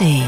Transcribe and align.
ARD. 0.00 0.22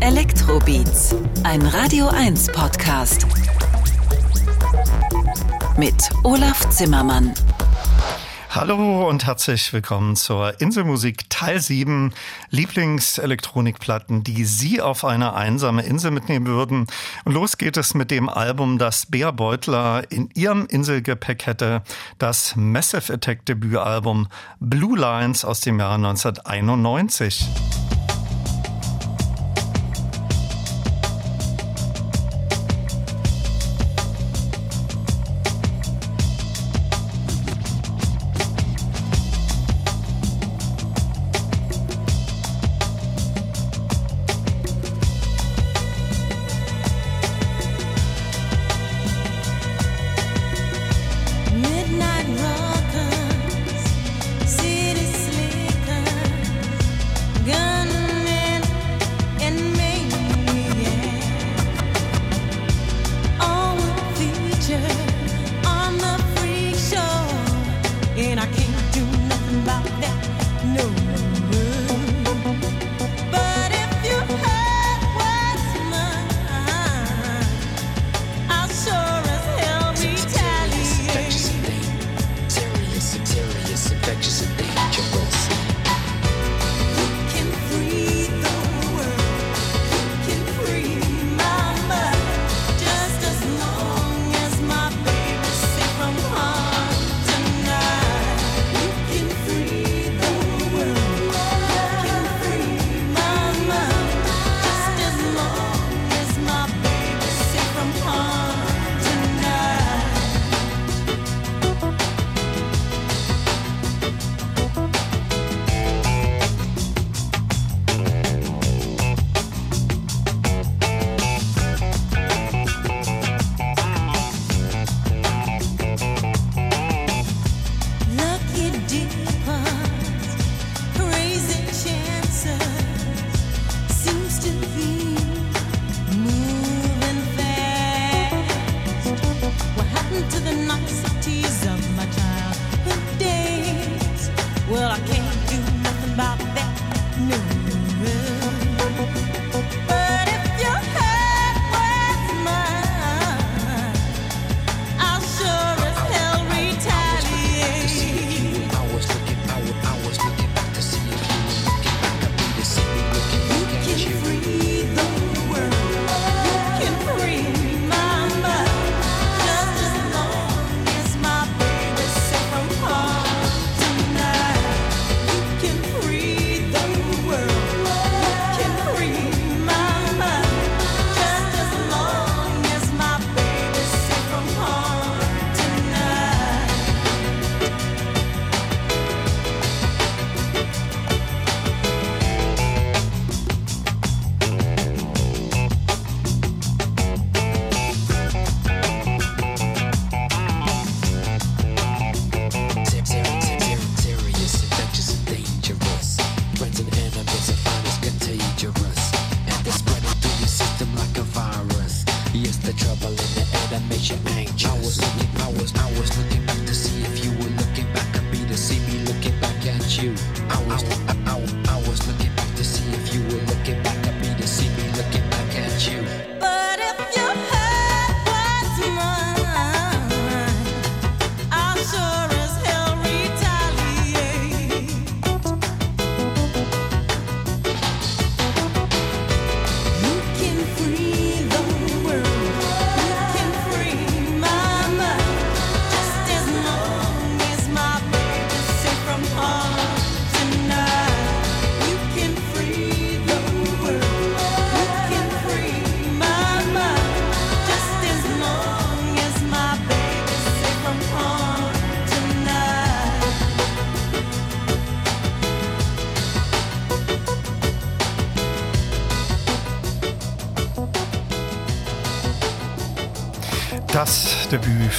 Elektrobeats, 0.00 1.14
ein 1.44 1.62
Radio 1.62 2.08
1 2.08 2.48
Podcast. 2.52 3.26
Mit 5.78 5.94
Olaf 6.22 6.68
Zimmermann. 6.70 7.32
Hallo 8.54 9.08
und 9.08 9.24
herzlich 9.24 9.72
willkommen 9.72 10.14
zur 10.14 10.60
Inselmusik 10.60 11.30
Teil 11.30 11.58
7 11.58 12.12
Lieblingselektronikplatten, 12.50 14.24
die 14.24 14.44
Sie 14.44 14.82
auf 14.82 15.06
eine 15.06 15.32
einsame 15.32 15.80
Insel 15.84 16.10
mitnehmen 16.10 16.46
würden. 16.46 16.86
Und 17.24 17.32
los 17.32 17.56
geht 17.56 17.78
es 17.78 17.94
mit 17.94 18.10
dem 18.10 18.28
Album, 18.28 18.76
das 18.76 19.06
Bea 19.06 19.30
Beutler 19.30 20.04
in 20.10 20.28
ihrem 20.34 20.66
Inselgepäck 20.66 21.46
hätte, 21.46 21.80
das 22.18 22.54
Massive 22.54 23.14
Attack 23.14 23.46
Debütalbum 23.46 24.28
Blue 24.60 24.98
Lines 24.98 25.46
aus 25.46 25.60
dem 25.60 25.80
Jahr 25.80 25.94
1991. 25.94 27.48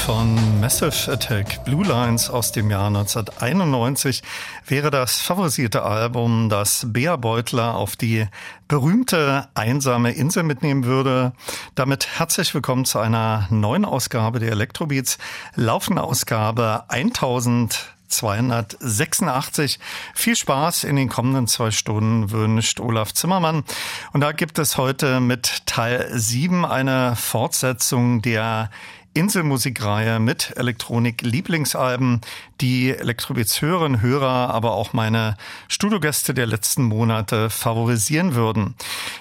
von 0.06 0.60
Massive 0.60 1.14
Attack 1.14 1.64
Blue 1.64 1.86
Lines 1.86 2.30
aus 2.30 2.52
dem 2.52 2.70
Jahr 2.70 2.88
1991 2.88 4.22
wäre 4.68 4.92
das 4.92 5.22
favorisierte 5.22 5.84
Album, 5.84 6.50
das 6.50 6.86
Bea 6.90 7.16
Beutler 7.16 7.76
auf 7.76 7.96
die 7.96 8.28
berühmte 8.68 9.48
einsame 9.54 10.12
Insel 10.12 10.44
mitnehmen 10.44 10.84
würde. 10.84 11.32
Damit 11.76 12.20
herzlich 12.20 12.54
willkommen 12.54 12.84
zu 12.84 13.00
einer 13.00 13.48
neuen 13.50 13.86
Ausgabe 13.86 14.40
der 14.40 14.52
Electrobeats, 14.52 15.20
laufende 15.56 16.04
Ausgabe 16.04 16.84
1000 16.90 17.94
286. 18.10 19.80
Viel 20.14 20.36
Spaß 20.36 20.84
in 20.84 20.98
den 20.98 21.10
kommenden 21.10 21.48
zwei 21.48 21.72
Stunden 21.72 22.30
wünscht 22.30 22.80
Olaf 22.80 23.12
Zimmermann. 23.12 23.64
Und 24.12 24.22
da 24.22 24.34
gibt 24.34 24.60
es 24.60 24.78
heute 24.78 25.20
mit 25.20 25.66
Teil 25.66 26.08
7 26.14 26.64
eine 26.64 27.16
Fortsetzung 27.16 28.22
der 28.22 28.70
Inselmusikreihe 29.14 30.20
mit 30.20 30.54
Elektronik-Lieblingsalben, 30.56 32.22
die 32.62 32.92
Elektrobeats 32.92 33.62
Hörerinnen, 33.62 34.02
Hörer, 34.02 34.50
aber 34.54 34.72
auch 34.72 34.94
meine 34.94 35.38
Studiogäste 35.68 36.34
der 36.34 36.46
letzten 36.46 36.84
Monate 36.84 37.50
favorisieren 37.50 38.36
würden. 38.36 38.76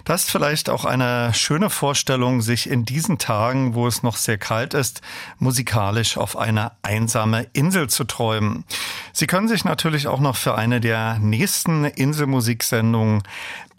Das 0.04 0.24
ist 0.24 0.30
vielleicht 0.30 0.70
auch 0.70 0.84
eine 0.84 1.34
schöne 1.34 1.70
Vorstellung, 1.70 2.40
sich 2.40 2.70
in 2.70 2.84
diesen 2.84 3.18
Tagen, 3.18 3.74
wo 3.74 3.86
es 3.86 4.02
noch 4.02 4.16
sehr 4.16 4.38
kalt 4.38 4.74
ist, 4.74 5.02
musikalisch 5.38 6.16
auf 6.16 6.36
eine 6.36 6.72
einsame 6.82 7.46
Insel 7.52 7.88
zu 7.88 8.04
träumen. 8.04 8.64
Sie 9.12 9.26
können 9.26 9.48
sich 9.48 9.64
natürlich 9.64 10.06
auch 10.06 10.20
noch 10.20 10.36
für 10.36 10.54
eine 10.54 10.80
der 10.80 11.18
nächsten 11.18 11.84
Inselmusiksendungen 11.84 13.22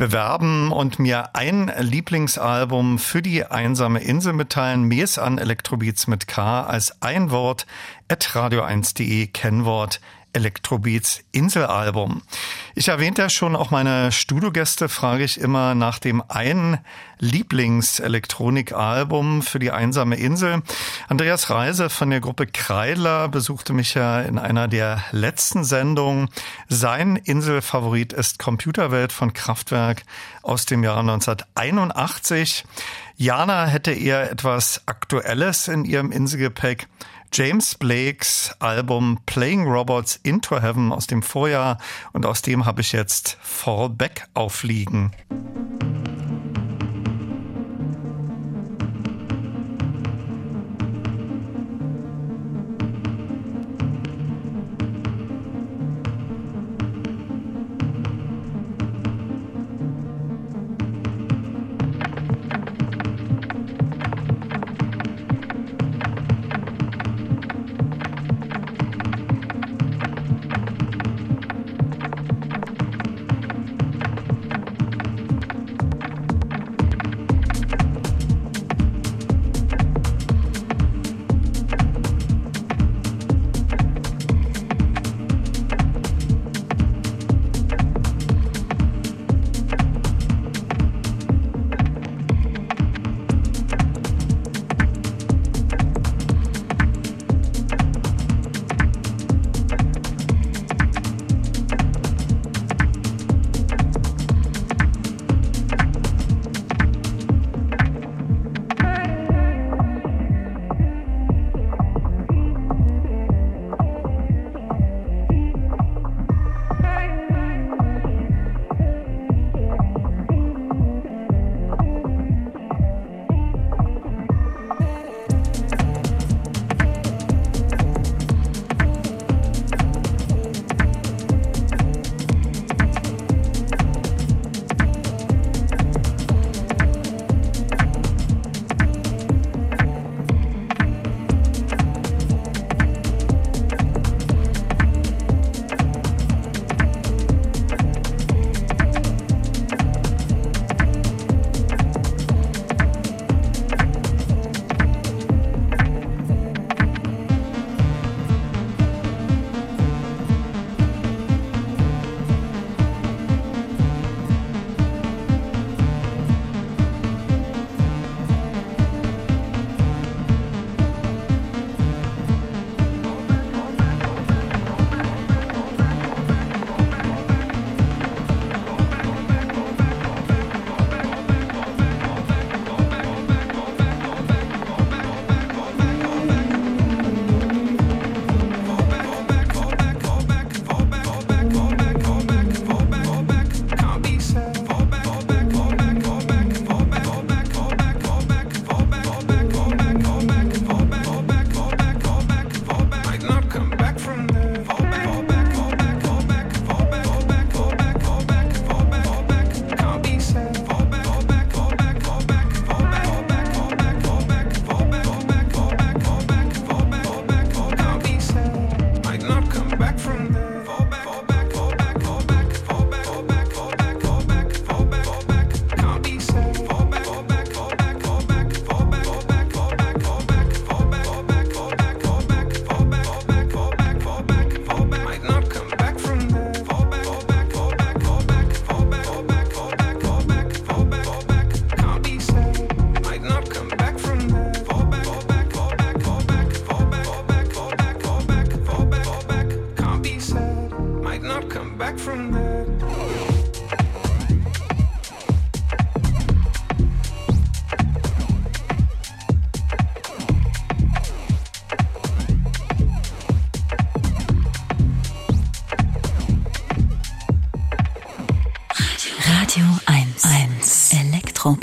bewerben 0.03 0.73
und 0.73 0.99
mir 0.99 1.33
ein 1.33 1.71
Lieblingsalbum 1.79 2.99
für 2.99 3.21
die 3.21 3.45
einsame 3.45 4.01
Insel 4.01 4.33
mitteilen. 4.33 4.91
Ist 4.91 5.17
an 5.17 5.37
Elektrobeats 5.37 6.07
mit 6.07 6.27
K 6.27 6.63
als 6.63 7.01
ein 7.01 7.31
Wort 7.31 7.65
at 8.09 8.25
radio1.de 8.25 9.27
Kennwort 9.27 10.01
Electrobeats 10.33 11.21
Inselalbum. 11.31 12.21
Ich 12.75 12.89
erwähnte 12.89 13.21
ja 13.21 13.29
schon, 13.29 13.55
auch 13.55 13.71
meine 13.71 14.11
Studiogäste 14.11 14.89
frage 14.89 15.23
ich 15.23 15.39
immer 15.39 15.75
nach 15.75 15.99
dem 15.99 16.21
einen 16.27 16.79
Lieblingselektronikalbum 17.19 19.43
für 19.43 19.59
die 19.59 19.71
einsame 19.71 20.17
Insel. 20.17 20.61
Andreas 21.07 21.49
Reise 21.49 21.89
von 21.89 22.09
der 22.09 22.19
Gruppe 22.19 22.47
Kreidler 22.47 23.29
besuchte 23.29 23.71
mich 23.73 23.93
ja 23.93 24.19
in 24.21 24.37
einer 24.37 24.67
der 24.67 25.01
letzten 25.11 25.63
Sendungen. 25.63 26.27
Sein 26.67 27.15
Inselfavorit 27.15 28.11
ist 28.11 28.39
Computerwelt 28.39 29.13
von 29.13 29.31
Kraftwerk 29.33 30.03
aus 30.41 30.65
dem 30.65 30.83
Jahr 30.83 30.99
1981. 30.99 32.65
Jana 33.15 33.67
hätte 33.67 33.91
eher 33.91 34.31
etwas 34.31 34.81
Aktuelles 34.87 35.67
in 35.67 35.85
ihrem 35.85 36.11
Inselgepäck. 36.11 36.87
James 37.35 37.73
Blakes 37.73 38.55
Album 38.59 39.17
Playing 39.25 39.65
Robots 39.65 40.19
into 40.21 40.61
Heaven 40.61 40.91
aus 40.91 41.07
dem 41.07 41.23
Vorjahr 41.23 41.79
und 42.11 42.27
aus 42.27 42.43
dem 42.43 42.67
habe 42.67 42.81
ich 42.81 42.91
jetzt 42.91 43.39
Fall 43.41 43.89
Back 43.89 44.27
aufliegen. 44.35 45.11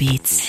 Electrobeats. 0.00 0.39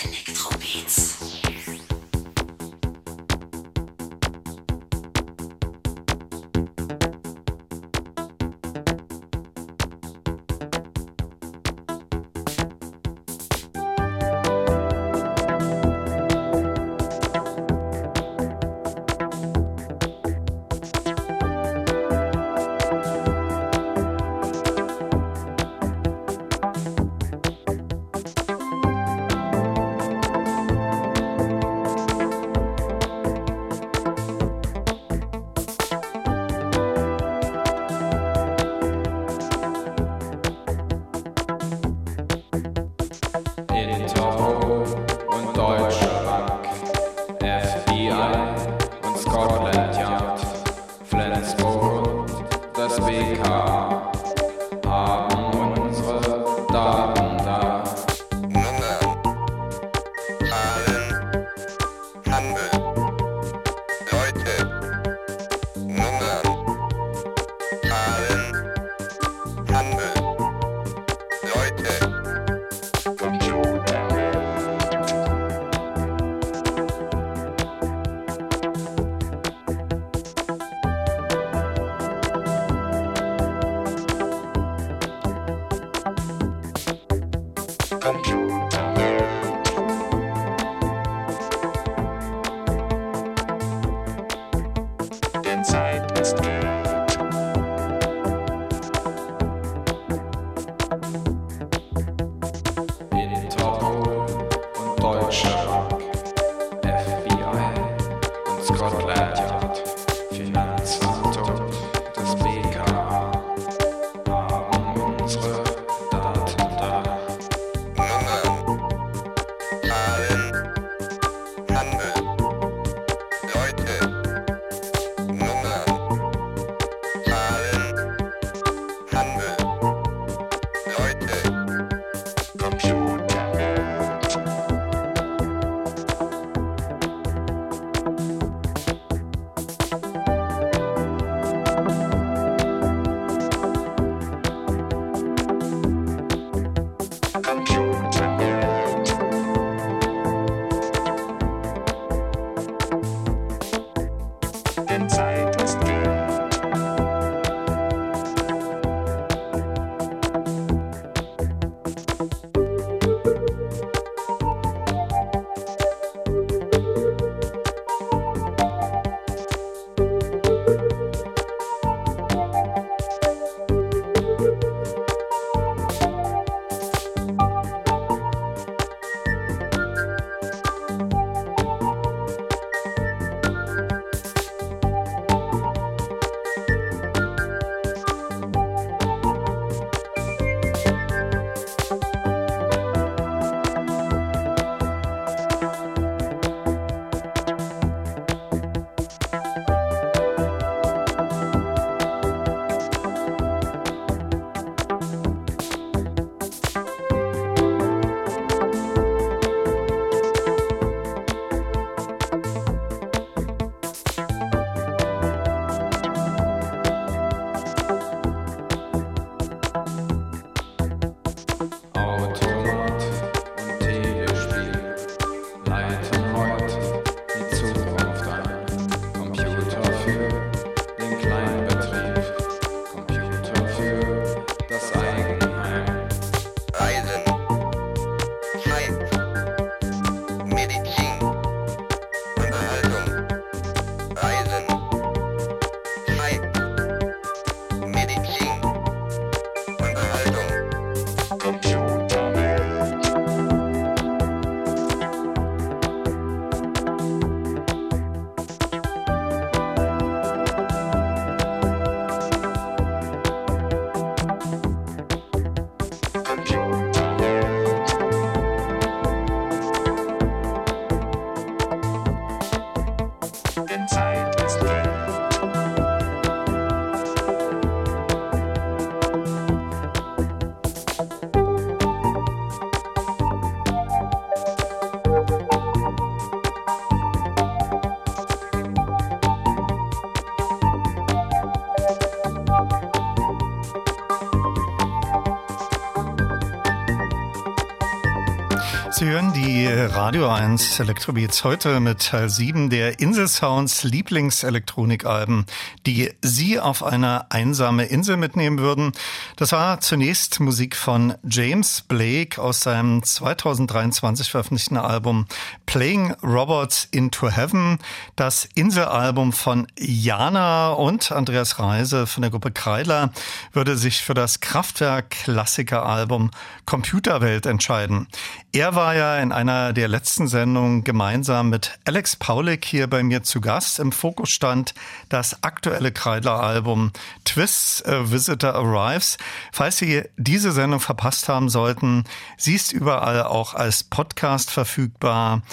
Radio 300.12 300.30
1 300.30 300.78
Elektrobeats 300.82 301.46
heute 301.46 301.80
mit 301.80 302.08
Teil 302.08 302.30
7 302.30 302.70
der 302.70 303.00
Insel 303.00 303.30
Sounds 303.30 303.86
Lieblingselektronikalben, 303.86 305.46
die 305.86 306.12
Sie 306.22 306.60
auf 306.60 306.84
eine 306.84 307.32
einsame 307.32 307.86
Insel 307.86 308.18
mitnehmen 308.18 308.60
würden. 308.60 308.92
Das 309.38 309.54
war 309.54 309.80
zunächst 309.80 310.42
Musik 310.42 310.76
von 310.76 311.14
James 311.24 311.86
Blake 311.88 312.42
aus 312.42 312.60
seinem 312.60 313.02
2023 313.02 314.30
veröffentlichten 314.30 314.76
Album 314.76 315.28
Playing 315.72 316.12
Robots 316.22 316.86
into 316.92 317.30
Heaven, 317.30 317.80
das 318.18 318.44
Inselalbum 318.56 319.32
von 319.32 319.68
Jana 319.80 320.72
und 320.74 321.14
Andreas 321.14 321.60
Reise 321.60 322.08
von 322.08 322.24
der 322.24 322.30
Gruppe 322.30 322.52
Kreiler 322.52 323.12
würde 323.54 323.78
sich 323.78 324.02
für 324.02 324.14
das 324.14 324.42
Kraftwerk 324.42 325.12
Klassikeralbum 325.12 326.32
Computerwelt 326.66 327.46
entscheiden. 327.46 328.10
Er 328.52 328.76
war 328.76 328.96
ja 328.96 329.20
in 329.20 329.32
einer 329.32 329.72
der 329.72 329.88
letzten 329.88 330.28
Sendungen 330.28 330.84
gemeinsam 330.84 331.50
mit 331.50 331.80
Alex 331.86 332.18
Paulik 332.18 332.66
hier 332.66 332.88
bei 332.88 333.02
mir 333.02 333.24
zu 333.24 333.40
Gast. 333.40 333.80
Im 333.80 333.94
Fokus 333.94 334.32
stand 334.32 334.74
das 335.08 335.42
aktuelle 335.42 335.94
Kreidler-Album 335.94 336.92
Twists 337.24 337.82
A 337.86 338.12
Visitor 338.12 338.56
Arrives. 338.56 339.18
Falls 339.54 339.78
Sie 339.78 340.04
diese 340.18 340.52
Sendung 340.52 340.82
verpasst 340.82 341.30
haben 341.30 341.48
sollten, 341.48 342.04
sie 342.36 342.56
ist 342.56 342.74
überall 342.74 343.24
auch 343.24 343.54
als 343.54 343.86
Podcast 343.86 344.52
verfügbar. 344.52 345.44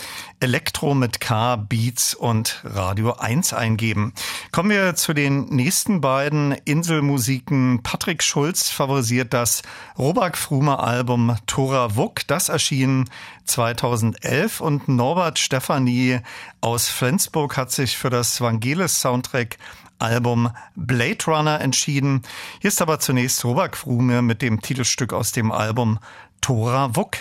Elektro 0.40 0.94
mit 0.94 1.20
K, 1.20 1.56
Beats 1.56 2.14
und 2.14 2.60
Radio 2.64 3.14
1 3.14 3.52
eingeben. 3.52 4.12
Kommen 4.52 4.70
wir 4.70 4.94
zu 4.94 5.12
den 5.12 5.46
nächsten 5.46 6.00
beiden 6.00 6.52
Inselmusiken. 6.52 7.82
Patrick 7.82 8.22
Schulz 8.22 8.68
favorisiert 8.68 9.34
das 9.34 9.62
Robak-Frume-Album 9.98 11.36
Tora 11.46 11.96
Wuck. 11.96 12.26
Das 12.26 12.48
erschien 12.48 13.10
2011 13.46 14.60
und 14.60 14.88
Norbert 14.88 15.38
Stefanie 15.38 16.20
aus 16.60 16.88
Flensburg 16.88 17.56
hat 17.56 17.70
sich 17.70 17.96
für 17.96 18.10
das 18.10 18.40
Vangelis-Soundtrack 18.40 19.58
Album 19.98 20.50
Blade 20.76 21.24
Runner 21.26 21.60
entschieden. 21.60 22.22
Hier 22.60 22.68
ist 22.68 22.80
aber 22.80 23.00
zunächst 23.00 23.44
Robak 23.44 23.76
Frume 23.76 24.22
mit 24.22 24.42
dem 24.42 24.60
Titelstück 24.60 25.12
aus 25.12 25.32
dem 25.32 25.50
Album 25.50 25.98
Tora 26.40 26.94
Wuck. 26.94 27.16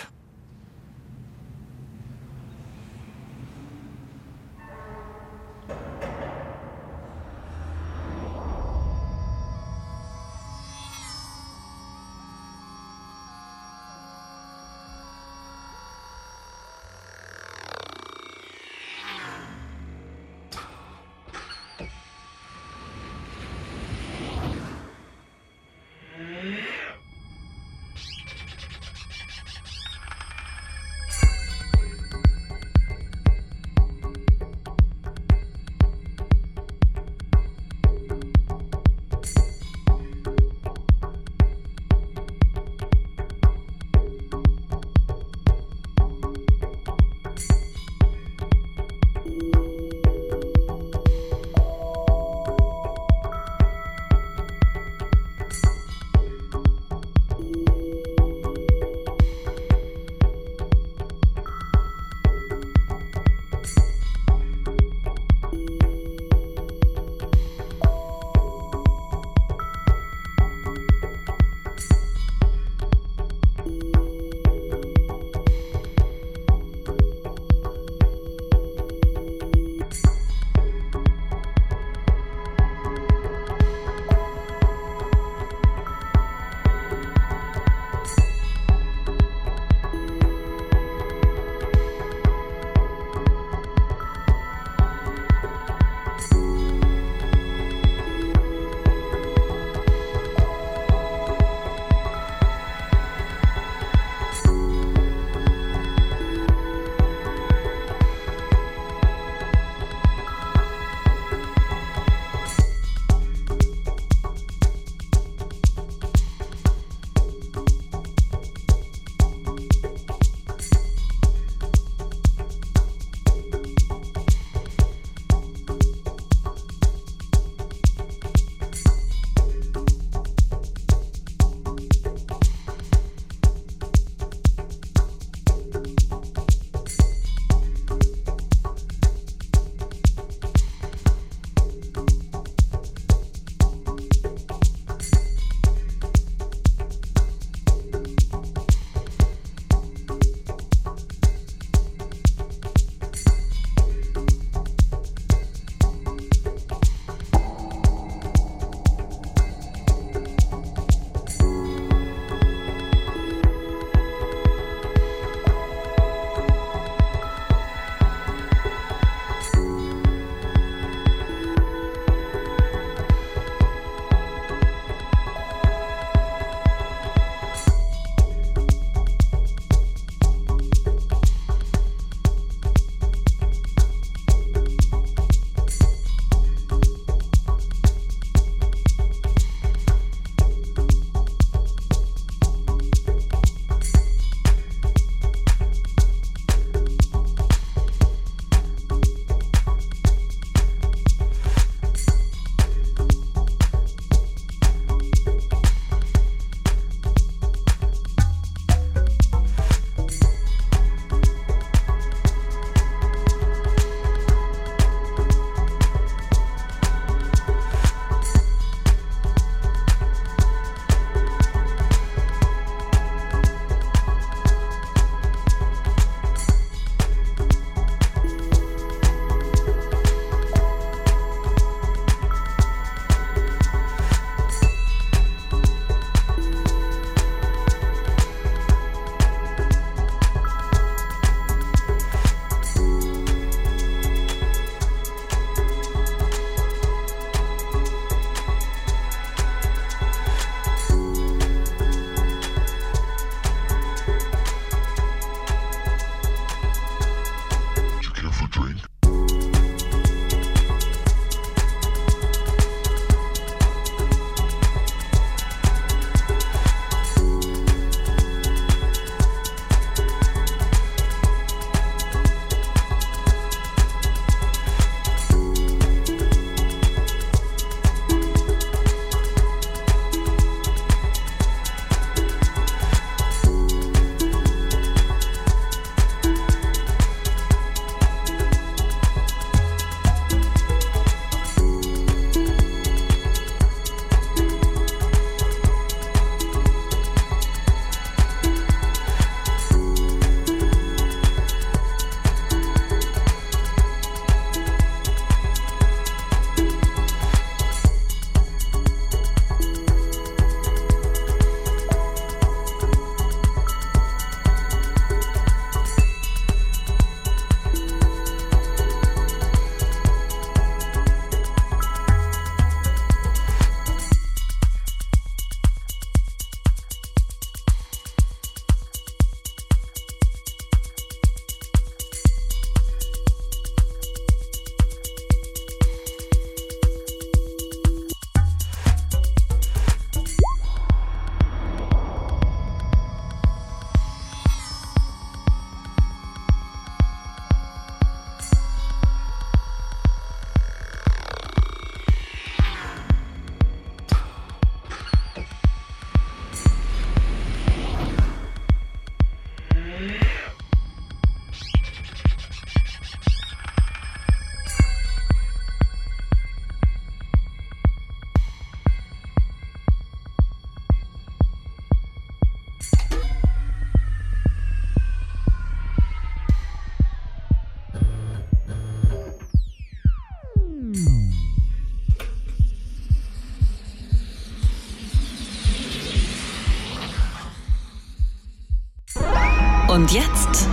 Und 390.08 390.14
jetzt 390.14 390.66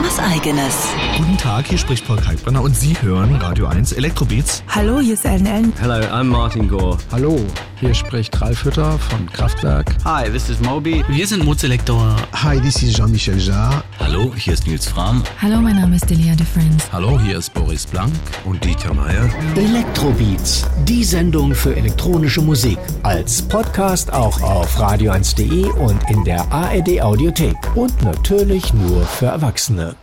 was 0.00 0.18
eigenes. 0.18 0.88
Guten 1.16 1.36
Tag, 1.38 1.68
hier 1.68 1.78
spricht 1.78 2.04
Paul 2.08 2.16
Kalkbrenner 2.16 2.60
und 2.60 2.74
Sie 2.74 3.00
hören 3.00 3.36
Radio 3.36 3.66
1 3.66 3.92
Elektrobeats. 3.92 4.64
Hallo, 4.66 4.98
hier 4.98 5.14
ist 5.14 5.24
Ellen 5.24 5.46
Ellen. 5.46 5.72
Hello, 5.78 5.94
I'm 5.94 6.24
Martin 6.24 6.68
Gore. 6.68 6.98
Hallo, 7.12 7.38
hier 7.80 7.94
spricht 7.94 8.40
Ralf 8.40 8.64
Hütter 8.64 8.98
von 8.98 9.26
Kraftwerk. 9.32 9.96
Hi, 10.04 10.30
this 10.30 10.50
is 10.50 10.60
Moby. 10.60 11.02
Wir 11.08 11.26
sind 11.26 11.44
Mozelektor. 11.44 12.14
Hi, 12.32 12.60
this 12.60 12.82
is 12.82 12.94
Jean-Michel 12.94 13.38
Jarre. 13.38 13.82
Hallo, 13.98 14.34
hier 14.36 14.52
ist 14.52 14.66
Nils 14.66 14.86
Fram. 14.86 15.22
Hallo, 15.40 15.56
mein 15.60 15.76
Name 15.76 15.96
ist 15.96 16.08
Delia 16.08 16.34
de 16.34 16.44
Friends. 16.46 16.92
Hallo, 16.92 17.18
hier 17.18 17.38
ist 17.38 17.54
Boris 17.54 17.86
Blank 17.86 18.12
und 18.44 18.62
Dieter 18.62 18.92
Meier. 18.92 19.30
Elektrobeats, 19.56 20.66
die 20.86 21.02
Sendung 21.02 21.54
für 21.54 21.74
elektronische 21.74 22.42
Musik. 22.42 22.78
Als 23.02 23.40
Podcast 23.40 24.12
auch 24.12 24.40
auf 24.42 24.78
radio1.de 24.78 25.64
und 25.72 25.98
in 26.10 26.22
der 26.24 26.40
ARD 26.52 27.00
Audiothek. 27.00 27.56
Und 27.74 28.02
natürlich 28.02 28.74
nur 28.74 29.06
für 29.06 29.26
Erwachsene. 29.26 29.96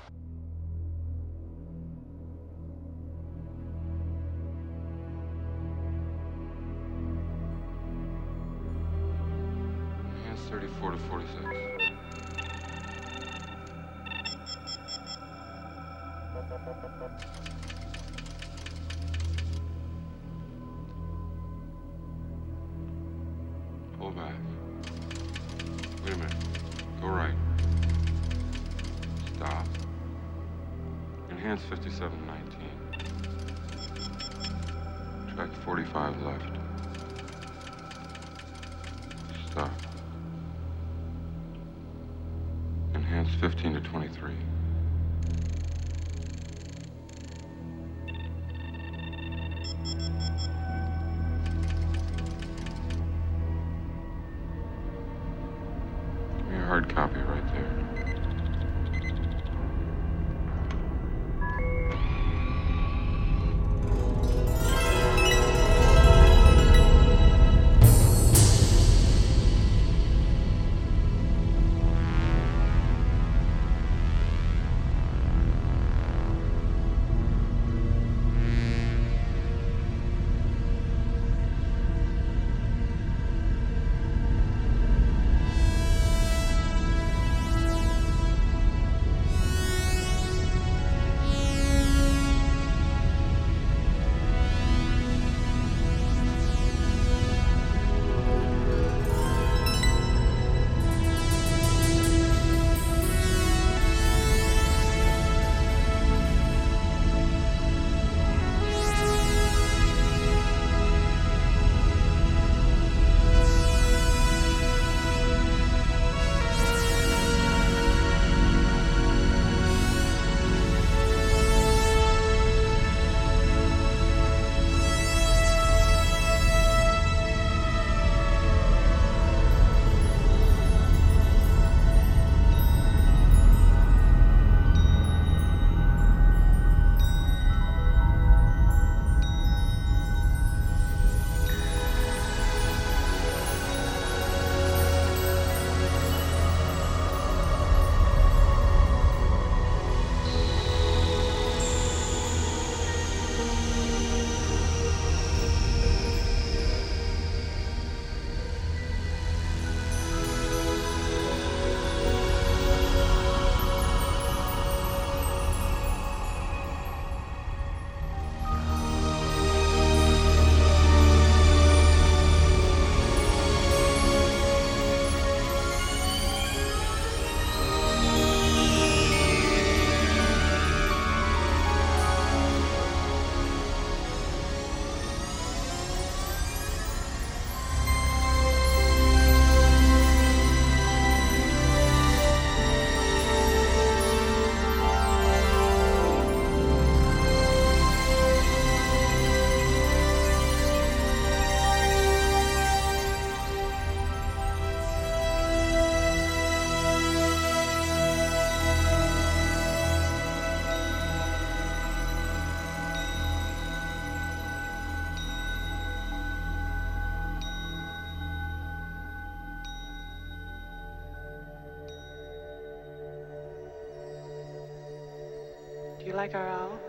Like 226.18 226.34
our 226.34 226.48
owl? 226.48 226.80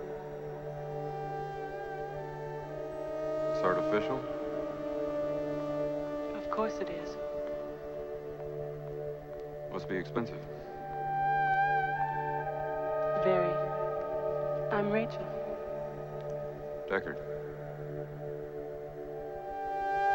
It's 3.53 3.63
artificial? 3.63 4.19
Of 6.35 6.51
course 6.51 6.73
it 6.81 6.89
is. 6.89 7.19
Must 9.71 9.87
be 9.87 9.97
expensive. 9.97 10.41
Very. 13.23 13.53
I'm 14.73 14.91
Rachel. 14.91 15.27
Deckard. 16.91 17.19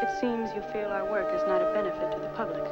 It 0.02 0.20
seems 0.20 0.50
you 0.56 0.62
feel 0.72 0.88
our 0.88 1.08
work 1.08 1.32
is 1.32 1.46
not 1.46 1.62
a 1.62 1.72
benefit 1.72 2.10
to 2.10 2.18
the 2.18 2.30
public. 2.34 2.64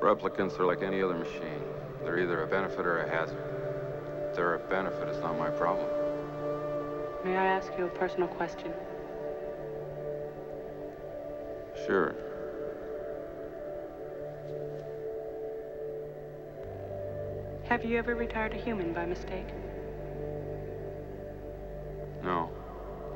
Replicants 0.00 0.58
are 0.58 0.66
like 0.66 0.82
any 0.82 1.02
other 1.02 1.14
machine. 1.14 1.62
They're 2.02 2.18
either 2.18 2.42
a 2.42 2.48
benefit 2.48 2.84
or 2.84 2.98
a 2.98 3.08
hazard. 3.08 3.57
If 4.38 4.42
they're 4.44 4.54
a 4.54 4.68
benefit, 4.70 5.08
it's 5.08 5.18
not 5.18 5.36
my 5.36 5.50
problem. 5.50 5.88
May 7.24 7.36
I 7.36 7.44
ask 7.44 7.72
you 7.76 7.86
a 7.86 7.88
personal 7.88 8.28
question? 8.28 8.72
Sure. 11.84 12.14
Have 17.64 17.84
you 17.84 17.98
ever 17.98 18.14
retired 18.14 18.52
a 18.52 18.58
human 18.58 18.92
by 18.92 19.06
mistake? 19.06 19.48
No. 22.22 22.48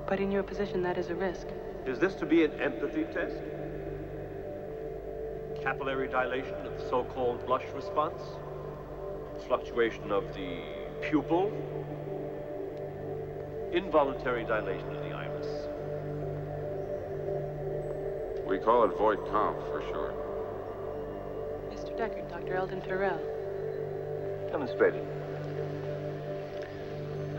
But 0.09 0.19
in 0.19 0.33
your 0.33 0.43
position, 0.43 0.83
that 0.83 0.99
is 0.99 1.11
a 1.11 1.15
risk. 1.15 1.47
Is 1.87 2.01
this 2.01 2.17
to 2.17 2.27
be 2.27 2.43
an 2.43 2.61
empathy 2.61 3.05
test? 3.05 3.37
Capillary 5.63 6.09
dilation 6.09 6.67
of 6.67 6.77
the 6.77 6.89
so-called 6.89 7.47
blush 7.47 7.67
response? 7.77 8.21
Fluctuation 9.47 10.11
of 10.11 10.25
the 10.35 10.82
pupil? 11.03 11.51
Involuntary 13.73 14.45
dilation 14.45 14.89
of 14.95 15.03
the 15.05 15.13
iris? 15.13 15.47
We 18.47 18.59
call 18.59 18.85
it 18.85 18.97
void 18.99 19.19
comp 19.31 19.59
for 19.67 19.83
short. 19.91 20.15
Mr. 21.71 21.97
Deckard, 21.99 22.29
Dr. 22.29 22.55
Eldon 22.55 22.81
Farrell. 22.83 23.21
Demonstrate 24.51 24.95
it. 24.95 25.07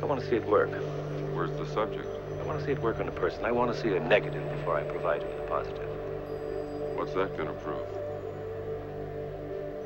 I 0.02 0.06
want 0.06 0.20
to 0.22 0.28
see 0.28 0.36
it 0.36 0.46
work. 0.46 0.72
Where's 1.34 1.52
the 1.52 1.68
subject? 1.74 2.08
I 2.40 2.44
want 2.44 2.60
to 2.60 2.66
see 2.66 2.72
it 2.72 2.82
work 2.82 3.00
on 3.00 3.08
a 3.08 3.12
person. 3.12 3.46
I 3.46 3.52
want 3.52 3.74
to 3.74 3.80
see 3.80 3.96
a 3.96 4.00
negative 4.00 4.44
before 4.58 4.76
I 4.76 4.84
provide 4.84 5.22
him 5.22 5.30
with 5.30 5.40
a 5.40 5.48
positive. 5.48 5.90
What's 6.98 7.14
that 7.14 7.38
going 7.38 7.48
to 7.48 7.54
prove? 7.54 7.88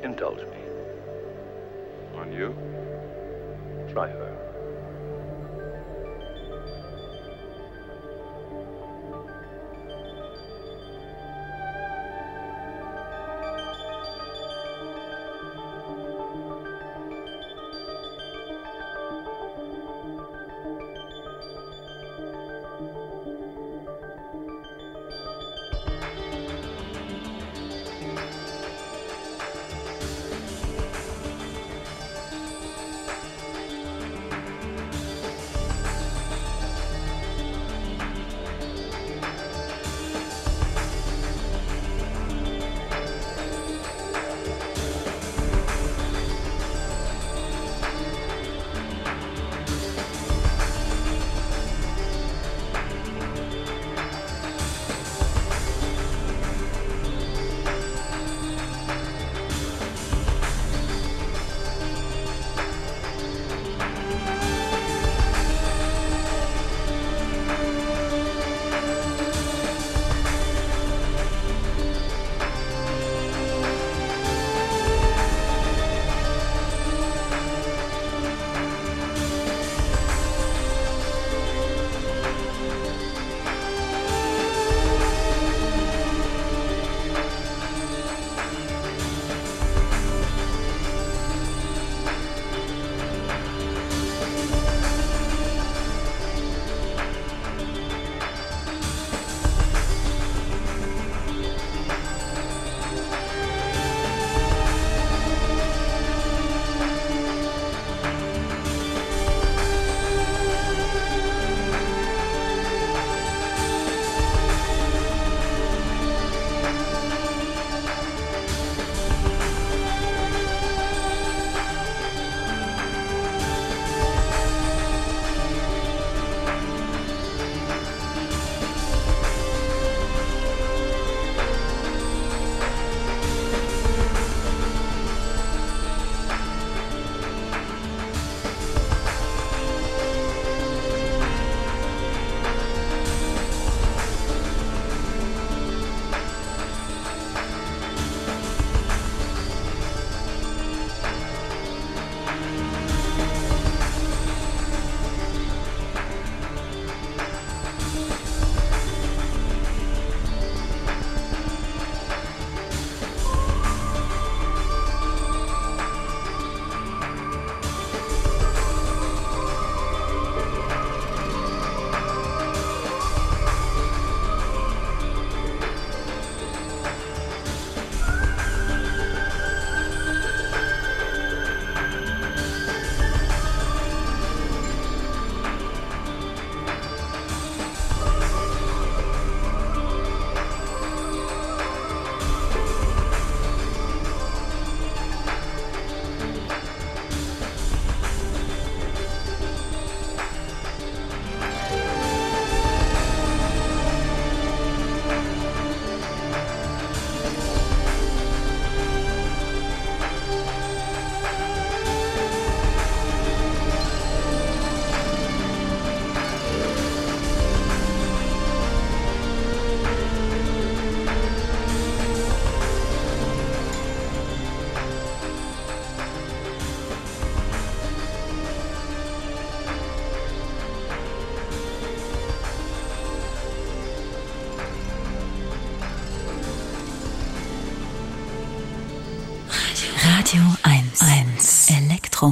Indulge 0.02 0.38
me. 0.38 0.62
On 2.16 2.32
you? 2.32 2.56
driver. 3.98 4.47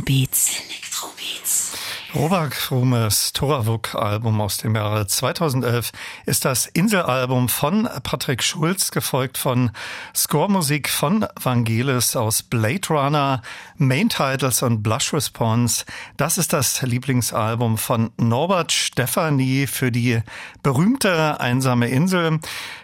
Beats. 0.07 0.66
Robert 2.19 2.71
Rumes 2.71 3.35
Toravuk-Album 3.35 4.41
aus 4.41 4.57
dem 4.57 4.75
Jahre 4.75 5.07
2011 5.07 5.93
ist 6.25 6.47
das 6.47 6.65
Inselalbum 6.65 7.51
von 7.51 7.87
Patrick 8.03 8.43
Schulz, 8.43 8.91
gefolgt 8.91 9.37
von 9.37 9.71
Scoremusik 10.15 10.89
von 10.89 11.27
Vangelis 11.39 12.17
aus 12.17 12.43
Blade 12.43 12.89
Runner, 12.89 13.43
Main 13.77 14.09
Titles 14.09 14.63
und 14.63 14.83
Blush 14.83 15.13
Response. 15.13 15.85
Das 16.17 16.39
ist 16.39 16.55
das 16.55 16.81
Lieblingsalbum 16.81 17.77
von 17.77 18.11
Norbert 18.17 18.73
Stefanie 18.73 19.67
für 19.67 19.93
die 19.93 20.23
berühmte 20.63 21.39
einsame 21.39 21.89
Insel. 21.89 22.41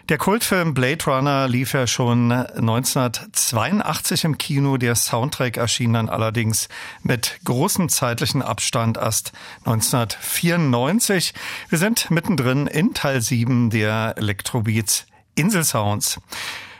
Der 0.09 0.17
Kultfilm 0.19 0.75
Blade 0.75 1.05
Runner 1.05 1.47
lief 1.47 1.73
ja 1.73 1.87
schon 1.87 2.31
1982 2.31 4.25
im 4.25 4.37
Kino. 4.37 4.77
Der 4.77 4.95
Soundtrack 4.95 5.57
erschien 5.57 5.93
dann 5.93 6.09
allerdings 6.09 6.67
mit 7.01 7.39
großem 7.45 7.89
zeitlichen 7.89 8.41
Abstand 8.43 8.97
erst 8.97 9.22
1994. 9.65 11.33
Wir 11.69 11.77
sind 11.77 12.11
mittendrin 12.11 12.67
in 12.67 12.93
Teil 12.93 13.21
7 13.21 13.69
der 13.69 14.15
Electrobeats 14.17 15.05
Inselsounds. 15.35 16.19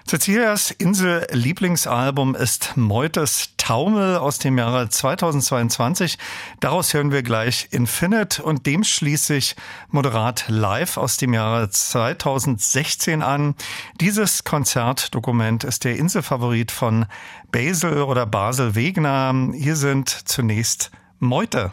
Cecilias 0.06 0.70
Insel-Lieblingsalbum 0.72 2.36
ist 2.36 2.76
Meutes 2.76 3.52
Taumel 3.58 4.18
aus 4.18 4.38
dem 4.38 4.58
Jahre 4.58 4.90
2022. 4.90 6.18
Daraus 6.60 6.94
hören 6.94 7.12
wir 7.12 7.24
gleich 7.24 7.70
Infinite 7.72 8.44
und 8.44 8.66
dem 8.66 8.84
schließe 8.84 9.36
ich 9.36 9.56
Moderat 9.90 10.46
Live 10.50 10.98
aus 10.98 11.16
dem 11.18 11.34
Jahre 11.34 11.70
2016 11.70 13.22
an. 13.22 13.56
Dieses 14.02 14.44
Konzertdokument 14.44 15.64
ist 15.64 15.86
der 15.86 15.96
Inselfavorit 15.96 16.72
von 16.72 17.06
Basel 17.52 18.04
oder 18.04 18.26
Basel 18.26 18.76
Wegner. 18.76 19.34
Hier 19.54 19.78
sind 19.78 20.10
zunächst 20.10 20.92
Meute. 21.20 21.72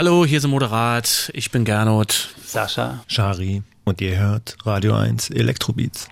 Hallo, 0.00 0.24
hier 0.24 0.38
ist 0.38 0.46
Moderat. 0.46 1.30
Ich 1.34 1.50
bin 1.50 1.66
Gernot. 1.66 2.30
Sascha. 2.42 3.04
Shari. 3.06 3.62
Und 3.84 4.00
ihr 4.00 4.18
hört 4.18 4.56
Radio 4.64 4.94
1 4.94 5.28
Elektrobeats. 5.28 6.08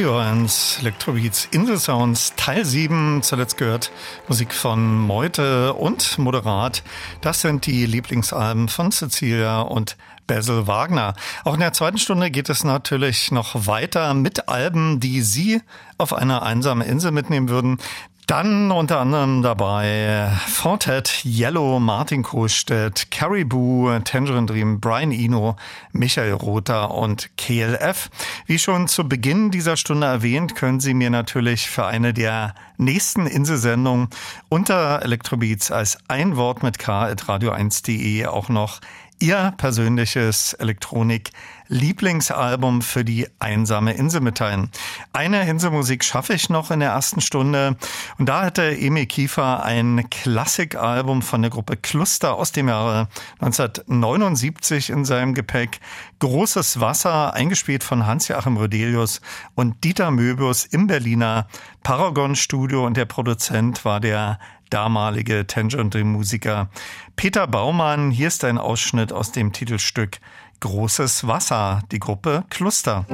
Radio 0.00 0.18
1, 0.18 0.78
Electrobeats, 0.80 1.46
Inselsounds, 1.50 2.32
Teil 2.34 2.64
7, 2.64 3.22
zuletzt 3.22 3.58
gehört 3.58 3.92
Musik 4.28 4.54
von 4.54 4.96
Meute 4.98 5.74
und 5.74 6.16
Moderat. 6.16 6.82
Das 7.20 7.42
sind 7.42 7.66
die 7.66 7.84
Lieblingsalben 7.84 8.70
von 8.70 8.92
Cecilia 8.92 9.60
und 9.60 9.98
Basil 10.26 10.66
Wagner. 10.66 11.12
Auch 11.44 11.52
in 11.52 11.60
der 11.60 11.74
zweiten 11.74 11.98
Stunde 11.98 12.30
geht 12.30 12.48
es 12.48 12.64
natürlich 12.64 13.30
noch 13.30 13.66
weiter 13.66 14.14
mit 14.14 14.48
Alben, 14.48 15.00
die 15.00 15.20
Sie 15.20 15.60
auf 15.98 16.14
eine 16.14 16.40
einsame 16.40 16.86
Insel 16.86 17.10
mitnehmen 17.10 17.50
würden. 17.50 17.76
Dann 18.30 18.70
unter 18.70 19.00
anderem 19.00 19.42
dabei 19.42 20.30
Fortet, 20.46 21.24
Yellow, 21.24 21.80
Martin 21.80 22.22
Kohlstedt, 22.22 23.10
Caribou, 23.10 23.98
Tangerine 24.04 24.46
Dream, 24.46 24.78
Brian 24.78 25.10
Eno, 25.10 25.56
Michael 25.90 26.34
Rother 26.34 26.92
und 26.92 27.36
KLF. 27.36 28.08
Wie 28.46 28.60
schon 28.60 28.86
zu 28.86 29.08
Beginn 29.08 29.50
dieser 29.50 29.76
Stunde 29.76 30.06
erwähnt, 30.06 30.54
können 30.54 30.78
Sie 30.78 30.94
mir 30.94 31.10
natürlich 31.10 31.68
für 31.68 31.86
eine 31.86 32.14
der 32.14 32.54
nächsten 32.76 33.26
Inselsendungen 33.26 34.06
unter 34.48 35.02
Electrobeats 35.02 35.72
als 35.72 35.98
ein 36.06 36.36
Wort 36.36 36.62
mit 36.62 36.78
K 36.78 37.06
at 37.06 37.24
radio1.de 37.24 38.26
auch 38.26 38.48
noch 38.48 38.78
Ihr 39.22 39.52
persönliches 39.58 40.54
Elektronik-Lieblingsalbum 41.70 42.82
für 42.82 43.04
die 43.04 43.28
einsame 43.38 43.92
Insel 43.94 44.20
mitteilen. 44.20 44.70
Eine 45.12 45.48
Inselmusik 45.48 46.04
schaffe 46.04 46.34
ich 46.34 46.50
noch 46.50 46.70
in 46.70 46.80
der 46.80 46.90
ersten 46.90 47.20
Stunde. 47.20 47.76
Und 48.18 48.28
da 48.28 48.42
hatte 48.42 48.76
Emil 48.76 49.06
Kiefer 49.06 49.62
ein 49.62 50.08
Klassikalbum 50.10 51.22
von 51.22 51.42
der 51.42 51.50
Gruppe 51.50 51.76
Cluster 51.76 52.34
aus 52.34 52.52
dem 52.52 52.68
Jahre 52.68 53.08
1979 53.40 54.90
in 54.90 55.04
seinem 55.04 55.34
Gepäck. 55.34 55.80
Großes 56.18 56.80
Wasser, 56.80 57.34
eingespielt 57.34 57.84
von 57.84 58.06
Hans-Joachim 58.06 58.56
Rödelius 58.56 59.20
und 59.54 59.82
Dieter 59.84 60.10
Möbius 60.10 60.66
im 60.66 60.86
Berliner 60.86 61.46
Paragon 61.82 62.36
Studio. 62.36 62.84
Und 62.84 62.96
der 62.96 63.06
Produzent 63.06 63.84
war 63.84 64.00
der 64.00 64.38
damalige 64.70 65.46
Tangerine-Musiker 65.46 66.70
Peter 67.16 67.46
Baumann. 67.46 68.10
Hier 68.10 68.28
ist 68.28 68.44
ein 68.44 68.58
Ausschnitt 68.58 69.12
aus 69.12 69.32
dem 69.32 69.52
Titelstück 69.52 70.18
Großes 70.60 71.26
Wasser, 71.26 71.82
die 71.90 71.98
Gruppe 71.98 72.44
Cluster. 72.50 73.06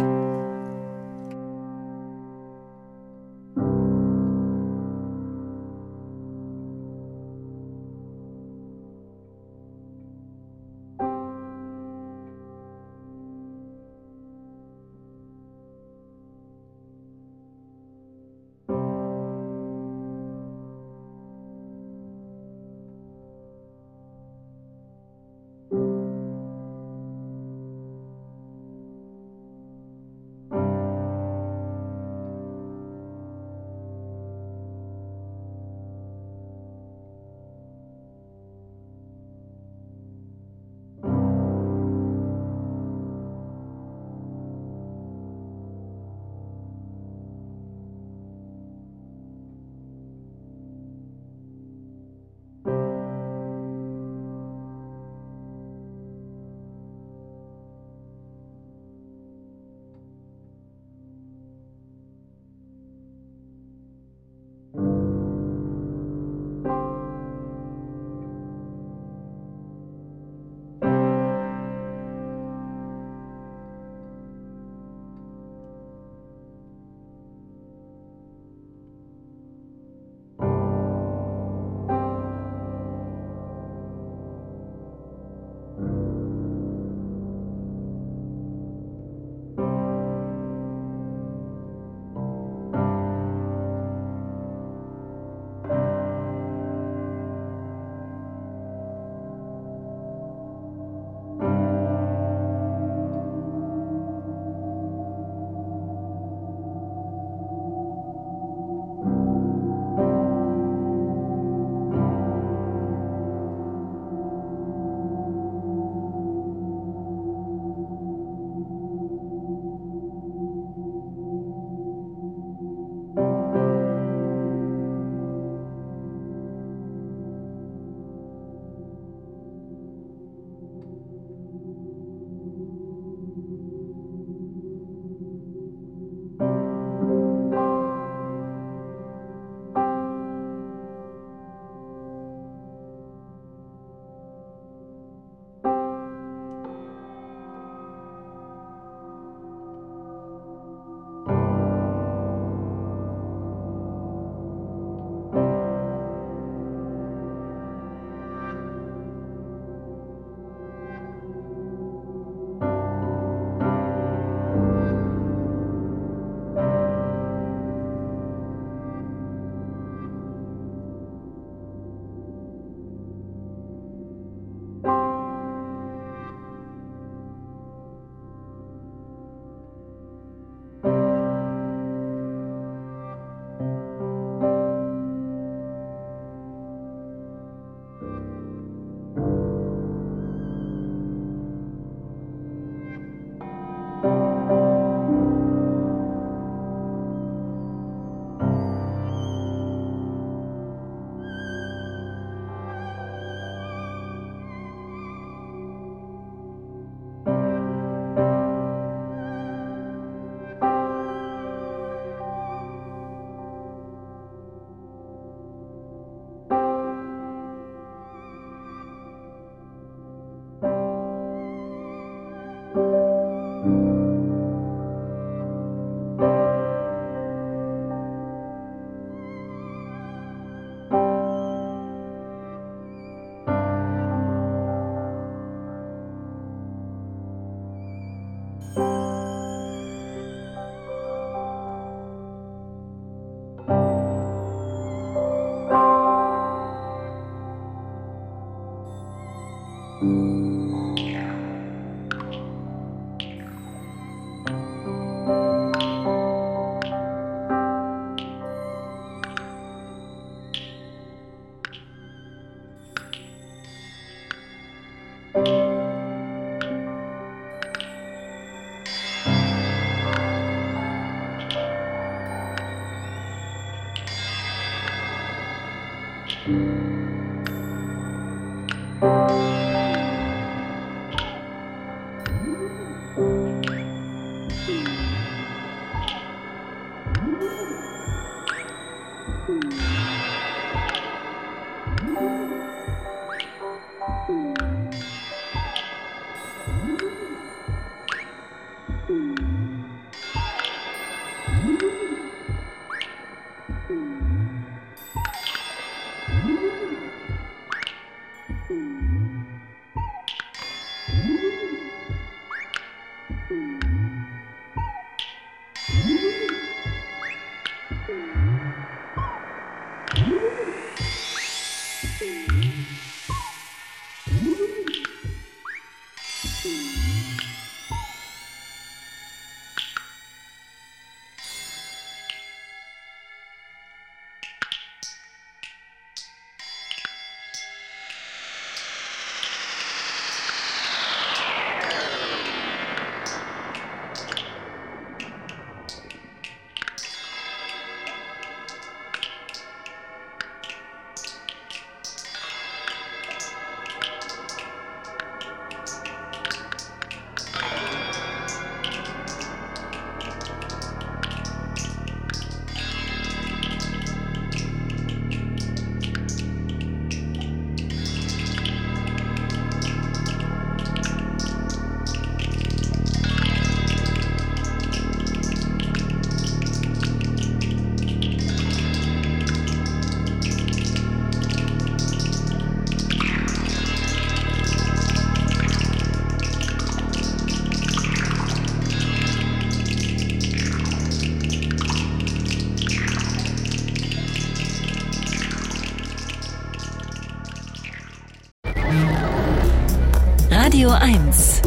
1 401.01 401.63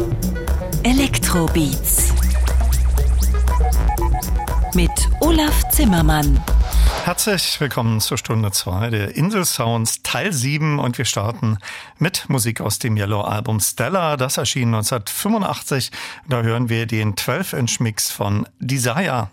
Elektrobeats 0.82 2.12
mit 4.74 4.90
Olaf 5.20 5.68
Zimmermann. 5.70 6.42
Herzlich 7.04 7.60
willkommen 7.60 8.00
zur 8.00 8.18
Stunde 8.18 8.50
2 8.50 8.90
der 8.90 9.16
Insel 9.16 9.44
Sounds 9.44 10.02
Teil 10.02 10.32
7 10.32 10.78
und 10.78 10.98
wir 10.98 11.04
starten 11.04 11.58
mit 11.98 12.28
Musik 12.28 12.60
aus 12.60 12.78
dem 12.78 12.96
Yellow 12.96 13.22
Album 13.22 13.60
Stella. 13.60 14.16
Das 14.16 14.36
erschien 14.36 14.74
1985. 14.74 15.90
Da 16.28 16.42
hören 16.42 16.68
wir 16.68 16.86
den 16.86 17.14
12-Inch-Mix 17.14 18.10
von 18.10 18.48
Desire. 18.58 19.28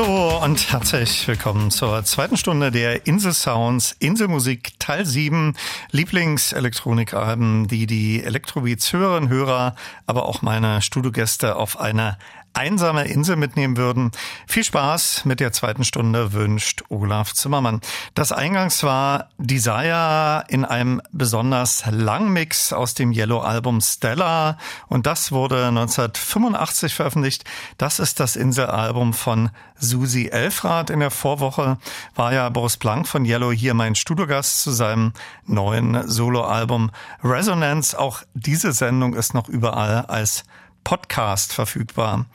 Hallo 0.00 0.42
und 0.42 0.72
herzlich 0.72 1.28
willkommen 1.28 1.70
zur 1.70 2.02
zweiten 2.04 2.38
Stunde 2.38 2.70
der 2.70 3.06
Insel 3.06 3.34
Sounds 3.34 3.94
Inselmusik 3.98 4.72
Teil 4.78 5.04
7 5.04 5.54
Lieblingselektronikalben, 5.90 7.68
die 7.68 7.86
die 7.86 8.24
Elektrobeats 8.24 8.94
Hörerinnen, 8.94 9.28
Hörer, 9.28 9.74
aber 10.06 10.24
auch 10.24 10.40
meine 10.40 10.80
Studiogäste 10.80 11.54
auf 11.56 11.78
eine 11.78 12.16
einsame 12.54 13.08
Insel 13.08 13.36
mitnehmen 13.36 13.76
würden. 13.76 14.10
Viel 14.46 14.64
Spaß 14.64 15.26
mit 15.26 15.38
der 15.38 15.52
zweiten 15.52 15.84
Stunde 15.84 16.32
wünscht 16.32 16.79
Olaf 16.90 17.32
Zimmermann. 17.32 17.80
Das 18.14 18.32
Eingangs 18.32 18.82
war 18.82 19.28
Desire 19.38 20.44
in 20.48 20.64
einem 20.64 21.00
besonders 21.12 21.84
langen 21.90 22.32
Mix 22.32 22.72
aus 22.72 22.94
dem 22.94 23.12
Yellow-Album 23.12 23.80
Stella 23.80 24.58
und 24.88 25.06
das 25.06 25.32
wurde 25.32 25.68
1985 25.68 26.94
veröffentlicht. 26.94 27.44
Das 27.78 27.98
ist 28.00 28.20
das 28.20 28.36
Inselalbum 28.36 29.14
von 29.14 29.50
Susi 29.76 30.26
Elfrath. 30.26 30.90
In 30.90 31.00
der 31.00 31.10
Vorwoche 31.10 31.78
war 32.14 32.32
ja 32.32 32.48
Boris 32.48 32.76
Blank 32.76 33.08
von 33.08 33.24
Yellow 33.24 33.52
hier 33.52 33.74
mein 33.74 33.94
Studiogast 33.94 34.62
zu 34.62 34.72
seinem 34.72 35.12
neuen 35.46 36.08
Soloalbum 36.08 36.90
Resonance. 37.22 37.98
Auch 37.98 38.22
diese 38.34 38.72
Sendung 38.72 39.14
ist 39.14 39.32
noch 39.32 39.48
überall 39.48 40.06
als 40.06 40.44
Podcast 40.84 41.52
verfügbar. 41.52 42.26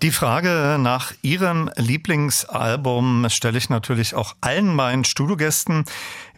Die 0.00 0.12
Frage 0.12 0.76
nach 0.78 1.12
Ihrem 1.22 1.72
Lieblingsalbum 1.74 3.26
stelle 3.30 3.58
ich 3.58 3.68
natürlich 3.68 4.14
auch 4.14 4.36
allen 4.40 4.72
meinen 4.72 5.02
Studiogästen. 5.02 5.86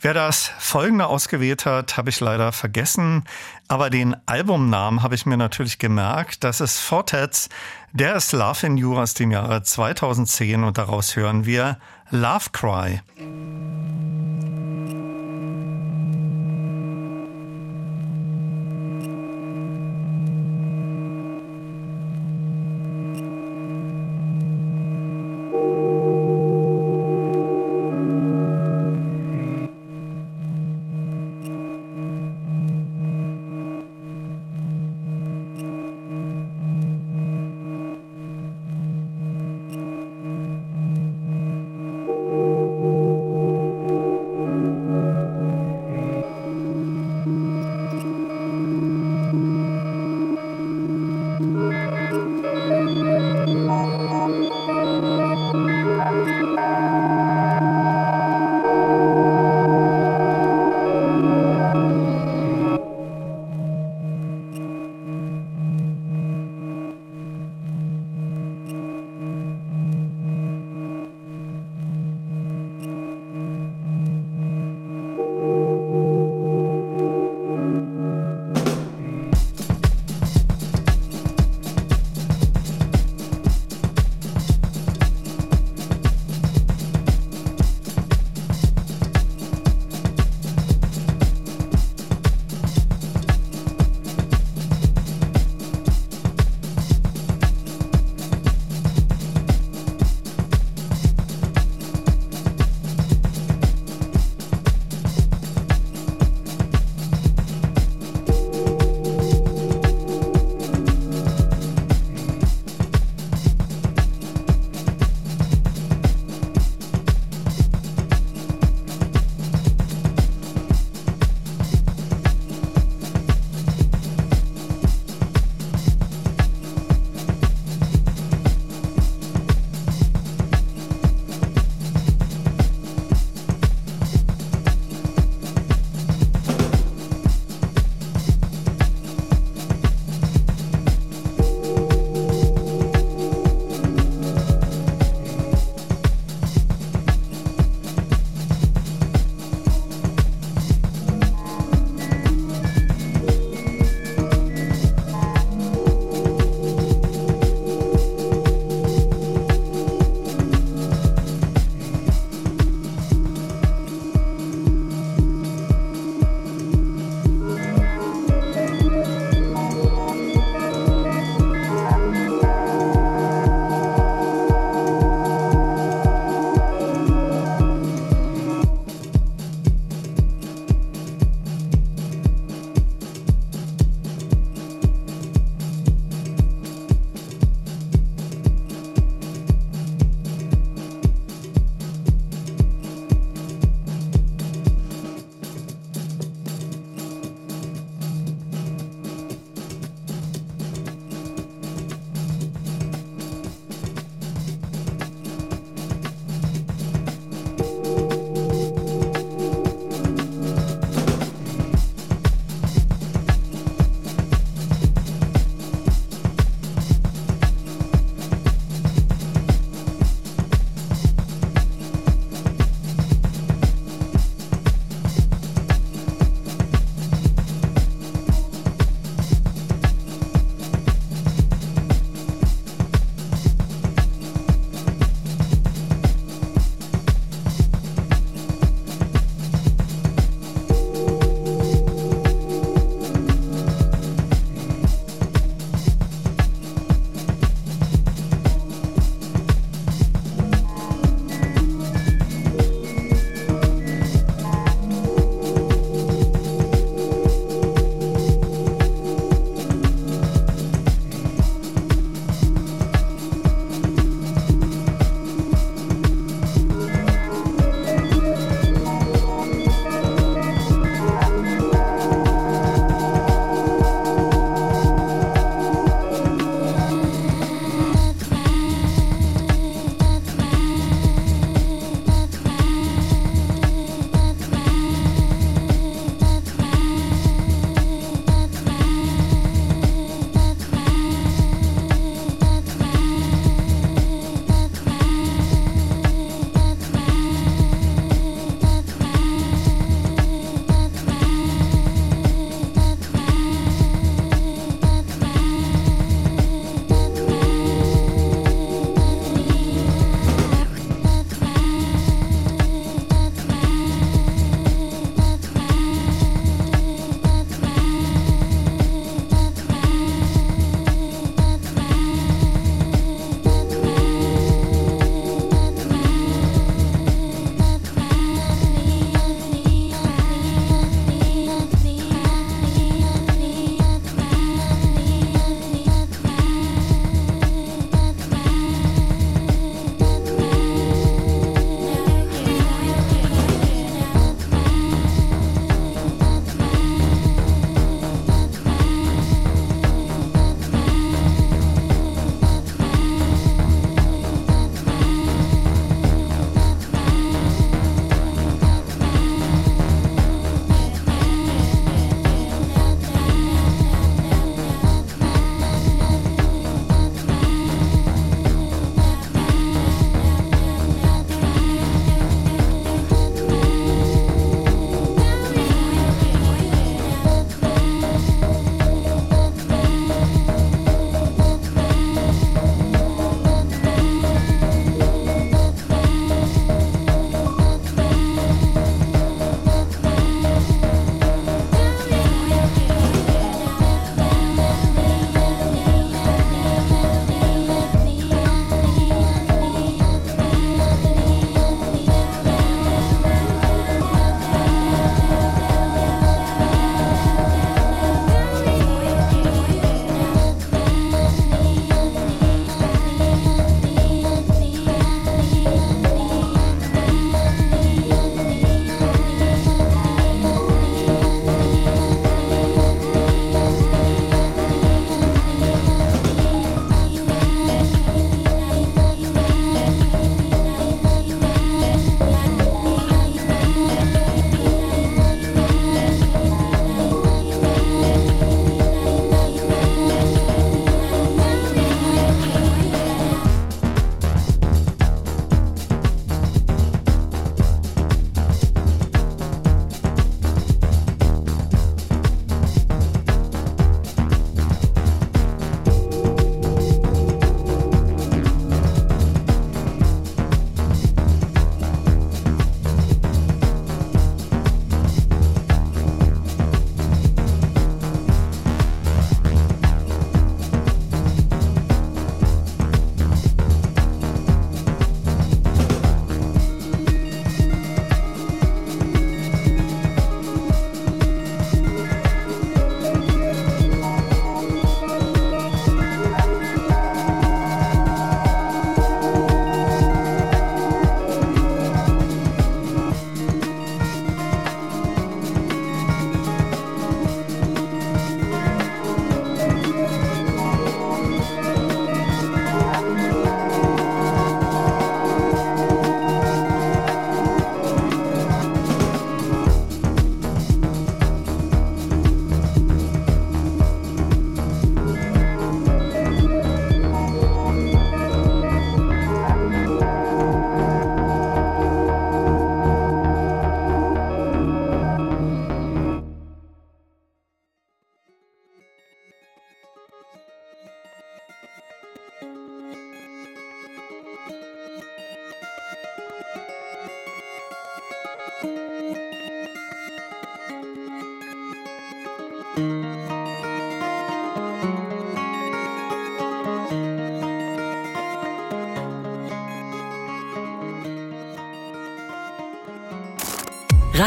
Wer 0.00 0.14
das 0.14 0.50
folgende 0.58 1.06
ausgewählt 1.06 1.66
hat, 1.66 1.98
habe 1.98 2.08
ich 2.08 2.20
leider 2.20 2.52
vergessen. 2.52 3.24
Aber 3.68 3.90
den 3.90 4.16
Albumnamen 4.24 5.02
habe 5.02 5.14
ich 5.14 5.26
mir 5.26 5.36
natürlich 5.36 5.78
gemerkt. 5.78 6.42
Das 6.42 6.62
ist 6.62 6.78
Fortets. 6.78 7.50
Der 7.92 8.16
ist 8.16 8.32
Love 8.32 8.66
in 8.66 8.78
You 8.78 8.96
aus 8.96 9.12
dem 9.12 9.30
Jahre 9.30 9.62
2010 9.62 10.64
und 10.64 10.78
daraus 10.78 11.14
hören 11.14 11.44
wir 11.44 11.78
Love 12.08 12.46
Cry. 12.52 13.02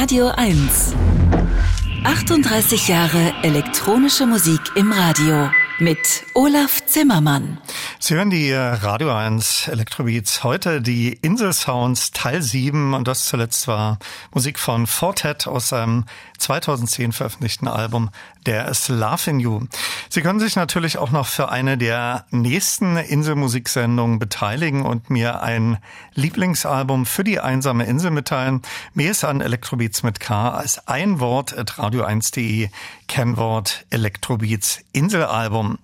Radio 0.04 0.28
1. 0.28 0.94
38 2.04 2.90
Jahre 2.90 3.34
elektronische 3.42 4.26
Musik 4.26 4.60
im 4.76 4.92
Radio 4.92 5.50
mit 5.80 6.26
Olaf 6.34 6.86
Zimmermann. 6.86 7.58
Sie 8.00 8.16
hören 8.16 8.30
die 8.30 8.50
äh, 8.50 8.58
Radio 8.58 9.16
1 9.16 9.70
Electrobeats. 9.70 10.44
Heute 10.44 10.82
die 10.82 11.14
Insel 11.22 11.54
Sounds 11.54 12.12
Teil 12.12 12.42
7 12.42 12.94
und 12.94 13.08
das 13.08 13.28
zuletzt 13.28 13.70
war 13.70 13.98
Musik 14.34 14.60
von 14.60 14.88
Fortet 14.88 15.48
aus 15.48 15.70
seinem 15.70 16.04
2010 16.38 17.14
veröffentlichten 17.14 17.70
Album 17.70 18.10
There 18.44 18.70
is 18.70 18.90
Love 18.90 19.30
in 19.30 19.40
You. 19.40 19.62
Sie 20.14 20.22
können 20.22 20.40
sich 20.40 20.56
natürlich 20.56 20.99
auch 20.99 21.10
noch 21.10 21.26
für 21.26 21.49
eine 21.49 21.76
der 21.76 22.26
nächsten 22.30 22.98
Inselmusiksendungen 22.98 24.19
beteiligen 24.19 24.85
und 24.85 25.10
mir 25.10 25.41
ein 25.41 25.80
Lieblingsalbum 26.14 27.07
für 27.07 27.23
die 27.23 27.40
einsame 27.40 27.85
Insel 27.85 28.11
mitteilen. 28.11 28.61
Mir 28.94 29.10
ist 29.10 29.23
an 29.23 29.41
Electrobeats 29.41 30.03
mit 30.03 30.19
K 30.19 30.52
als 30.52 30.88
ein 30.88 31.19
Wort 31.19 31.57
at 31.57 31.80
radio1.de 31.80 32.69
Kennwort 33.07 33.88
Electrobeats 33.90 34.81
Inselalbum. 34.91 35.80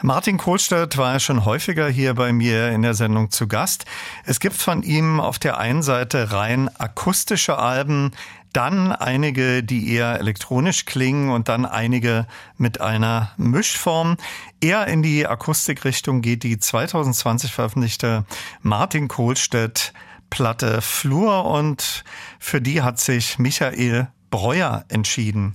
Martin 0.00 0.38
Kohlstedt 0.38 0.96
war 0.96 1.12
ja 1.12 1.20
schon 1.20 1.44
häufiger 1.44 1.86
hier 1.86 2.14
bei 2.14 2.32
mir 2.32 2.70
in 2.70 2.80
der 2.80 2.94
Sendung 2.94 3.30
zu 3.32 3.48
Gast. 3.48 3.84
Es 4.24 4.40
gibt 4.40 4.56
von 4.56 4.82
ihm 4.82 5.20
auf 5.20 5.38
der 5.38 5.58
einen 5.58 5.82
Seite 5.82 6.32
rein 6.32 6.70
akustische 6.78 7.58
Alben, 7.58 8.12
dann 8.54 8.92
einige, 8.92 9.62
die 9.62 9.92
eher 9.92 10.18
elektronisch 10.20 10.86
klingen 10.86 11.30
und 11.30 11.48
dann 11.48 11.66
einige 11.66 12.26
mit 12.56 12.80
einer 12.80 13.32
Mischform. 13.36 14.16
Eher 14.60 14.86
in 14.86 15.02
die 15.02 15.26
Akustikrichtung 15.26 16.22
geht 16.22 16.42
die 16.42 16.58
2020 16.58 17.52
veröffentlichte 17.52 18.24
Martin 18.62 19.08
Kohlstedt 19.08 19.92
Platte 20.30 20.80
Flur 20.80 21.44
und 21.44 22.04
für 22.38 22.60
die 22.60 22.82
hat 22.82 22.98
sich 22.98 23.38
Michael 23.38 24.08
Breuer 24.30 24.84
entschieden. 24.88 25.54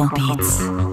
Elektrobeats. 0.00 0.89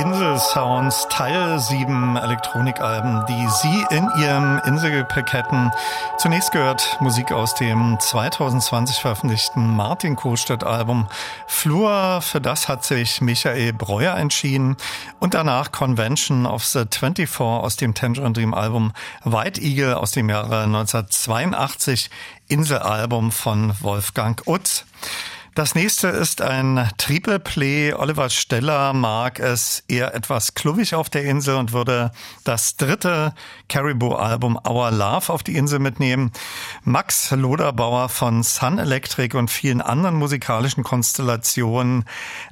Electrobeats 0.00 0.20
Insel 0.20 0.38
Sounds 0.38 1.06
Teil 1.10 1.58
7 1.58 2.16
Elektronikalben, 2.16 3.24
die 3.28 3.48
Sie 3.62 3.84
in 3.94 4.08
Ihrem 4.18 4.60
Inselgepäck 4.64 5.32
hätten. 5.32 5.70
Zunächst 6.18 6.52
gehört 6.52 6.96
Musik 7.00 7.32
aus 7.32 7.54
dem 7.54 7.98
2020 8.00 8.96
veröffentlichten 8.96 9.76
Martin 9.76 10.16
Kohlstedt 10.16 10.64
Album 10.64 11.06
Flur. 11.46 12.20
Für 12.22 12.40
das 12.40 12.68
hat 12.68 12.84
sich 12.84 13.20
Michael 13.20 13.72
Breuer 13.72 14.16
entschieden. 14.16 14.76
Und 15.18 15.34
danach 15.34 15.70
Convention 15.70 16.46
of 16.46 16.64
the 16.64 16.84
24 16.90 17.40
aus 17.40 17.76
dem 17.76 17.94
Tangerine 17.94 18.32
Dream 18.32 18.54
Album 18.54 18.92
White 19.24 19.60
Eagle 19.60 19.94
aus 19.94 20.12
dem 20.12 20.28
Jahre 20.30 20.62
1982 20.64 22.10
Inselalbum 22.48 23.32
von 23.32 23.74
Wolfgang 23.80 24.42
Utz. 24.46 24.84
Das 25.60 25.74
nächste 25.74 26.08
ist 26.08 26.40
ein 26.40 26.88
Triple 26.96 27.38
Play. 27.38 27.92
Oliver 27.92 28.30
Steller 28.30 28.94
mag 28.94 29.40
es 29.40 29.84
eher 29.88 30.14
etwas 30.14 30.54
kluwig 30.54 30.94
auf 30.94 31.10
der 31.10 31.24
Insel 31.24 31.56
und 31.56 31.74
würde 31.74 32.12
das 32.44 32.76
dritte 32.76 33.34
Caribou-Album 33.68 34.58
Our 34.66 34.90
Love 34.90 35.30
auf 35.30 35.42
die 35.42 35.56
Insel 35.56 35.78
mitnehmen. 35.78 36.32
Max 36.84 37.30
Loderbauer 37.32 38.08
von 38.08 38.42
Sun 38.42 38.78
Electric 38.78 39.36
und 39.36 39.50
vielen 39.50 39.82
anderen 39.82 40.14
musikalischen 40.14 40.82
Konstellationen, 40.82 42.06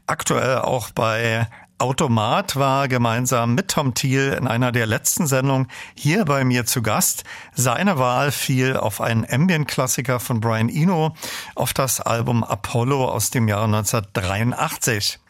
aktuell 0.07 0.59
auch 0.59 0.91
bei 0.91 1.49
Automat 1.81 2.57
war 2.57 2.89
gemeinsam 2.89 3.55
mit 3.55 3.69
Tom 3.69 3.95
Thiel 3.95 4.37
in 4.37 4.49
einer 4.49 4.73
der 4.73 4.87
letzten 4.87 5.29
Sendungen 5.29 5.69
hier 5.95 6.25
bei 6.25 6.43
mir 6.43 6.67
zu 6.67 6.83
Gast. 6.83 7.23
Seine 7.55 8.01
Wahl 8.01 8.33
fiel 8.33 8.77
auf 8.77 9.01
einen 9.01 9.25
Ambient-Klassiker 9.25 10.19
von 10.19 10.41
Brian 10.41 10.69
Eno, 10.69 11.15
auf 11.55 11.73
das 11.73 12.01
Album 12.01 12.43
Apollo 12.43 13.09
aus 13.09 13.31
dem 13.31 13.47
Jahre 13.47 13.67
1983. 13.67 15.21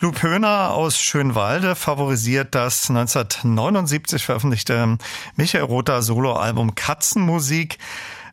Lou 0.00 0.12
Pöhner 0.12 0.72
aus 0.72 0.98
Schönwalde 0.98 1.74
favorisiert 1.74 2.54
das 2.54 2.90
1979 2.90 4.22
veröffentlichte 4.22 4.98
Michael 5.36 5.64
Rother 5.64 6.02
Soloalbum 6.02 6.74
Katzenmusik. 6.74 7.78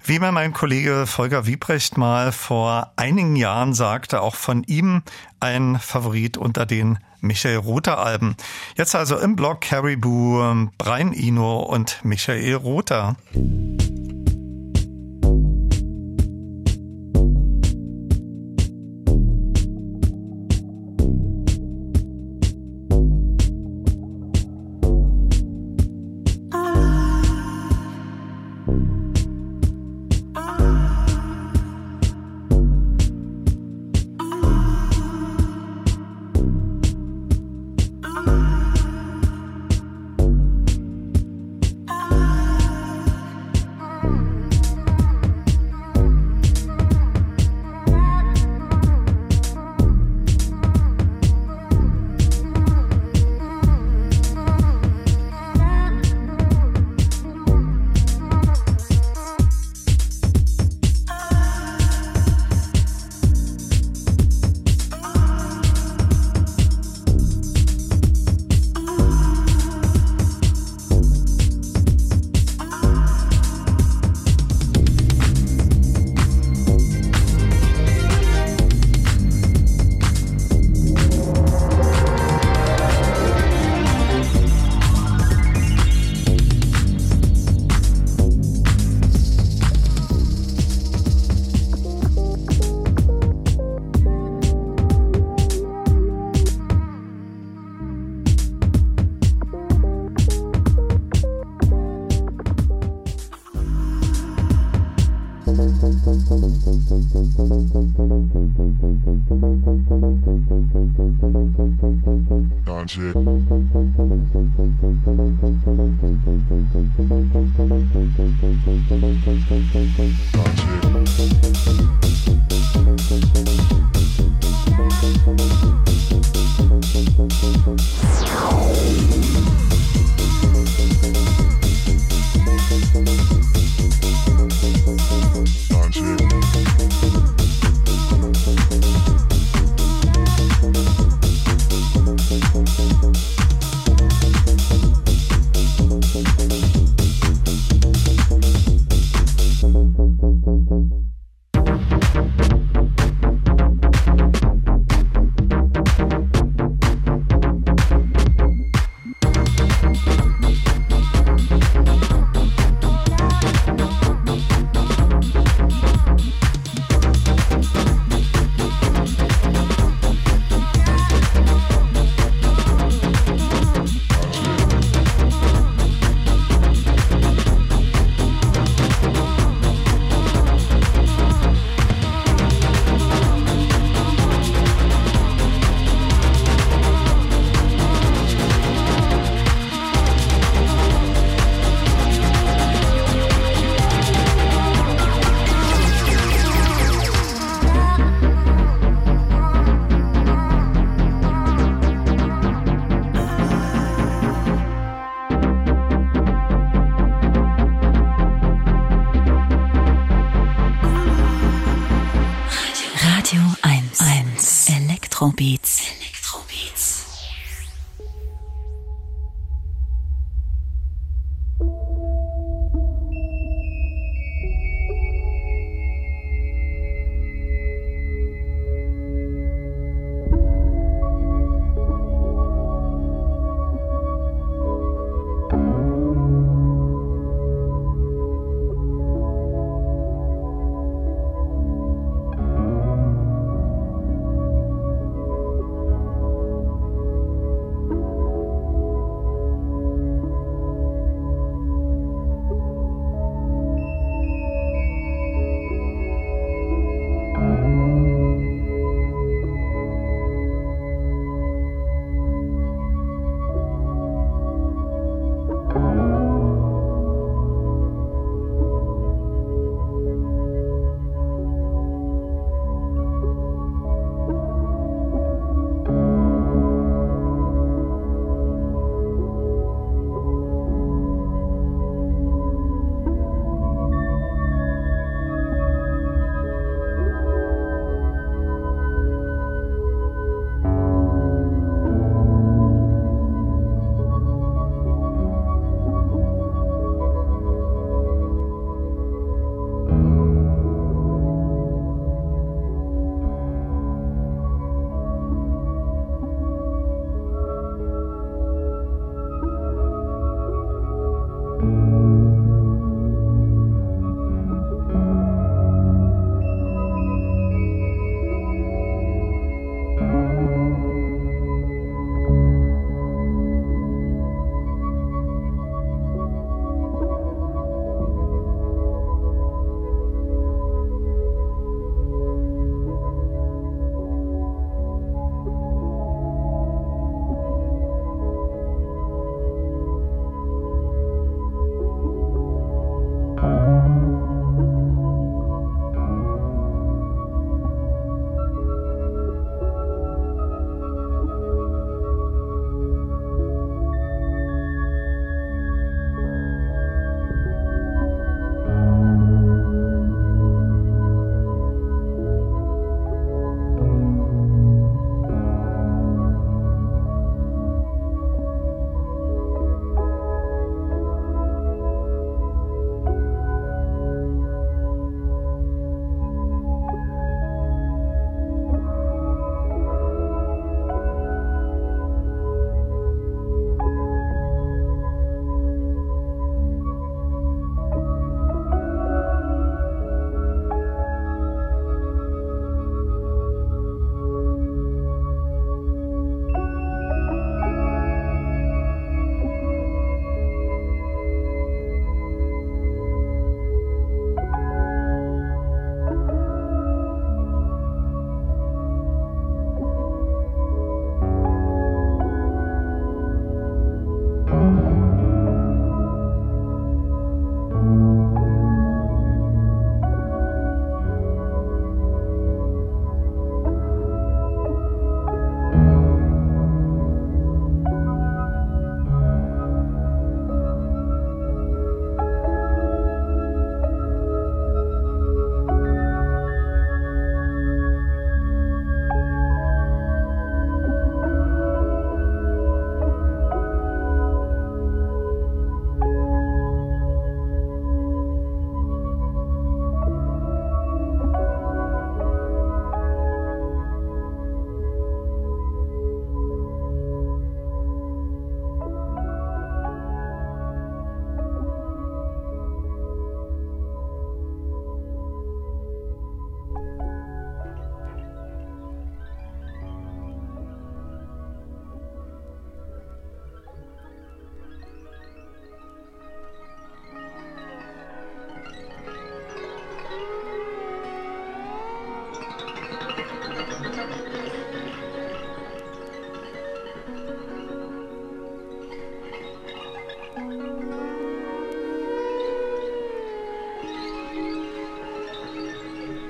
Wie 0.03 0.19
mir 0.19 0.33
mein 0.33 0.51
Kollege 0.51 1.07
Volker 1.07 1.45
Wiebrecht 1.45 1.97
mal 1.97 2.33
vor 2.33 2.91
einigen 2.97 3.37
Jahren 3.37 3.73
sagte, 3.73 4.19
auch 4.21 4.35
von 4.35 4.63
ihm 4.63 5.03
ein 5.39 5.79
Favorit 5.79 6.37
unter 6.37 6.65
den 6.65 6.99
Michael 7.21 7.57
Rother 7.57 7.97
Alben. 7.97 8.35
Jetzt 8.75 8.95
also 8.95 9.17
im 9.17 9.35
Blog 9.35 9.61
Caribou, 9.61 10.69
Brian 10.77 11.13
Ino 11.13 11.59
und 11.59 11.99
Michael 12.03 12.55
Rother. 12.55 13.15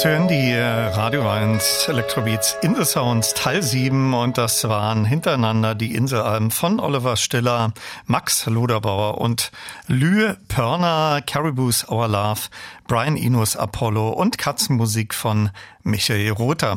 Sie 0.00 0.06
hören 0.06 0.28
die 0.28 0.52
äh, 0.52 0.62
Radio 0.62 1.28
1 1.28 1.88
Electrobeats 1.88 2.56
in 2.62 2.76
the 2.76 2.84
Sounds 2.84 3.34
Teil 3.34 3.64
7 3.64 4.14
und 4.14 4.38
das 4.38 4.62
waren 4.68 5.04
hintereinander 5.04 5.74
die 5.74 5.92
Inselalben 5.92 6.52
von 6.52 6.78
Oliver 6.78 7.16
Stiller, 7.16 7.72
Max 8.06 8.46
Loderbauer 8.46 9.20
und 9.20 9.50
Lü 9.88 10.34
Pörner, 10.46 11.20
Caribou's 11.26 11.84
Our 11.90 12.06
Love, 12.06 12.42
Brian 12.86 13.16
Inus 13.16 13.56
Apollo 13.56 14.10
und 14.10 14.38
Katzenmusik 14.38 15.14
von 15.14 15.50
Michael 15.82 16.30
Rother. 16.30 16.74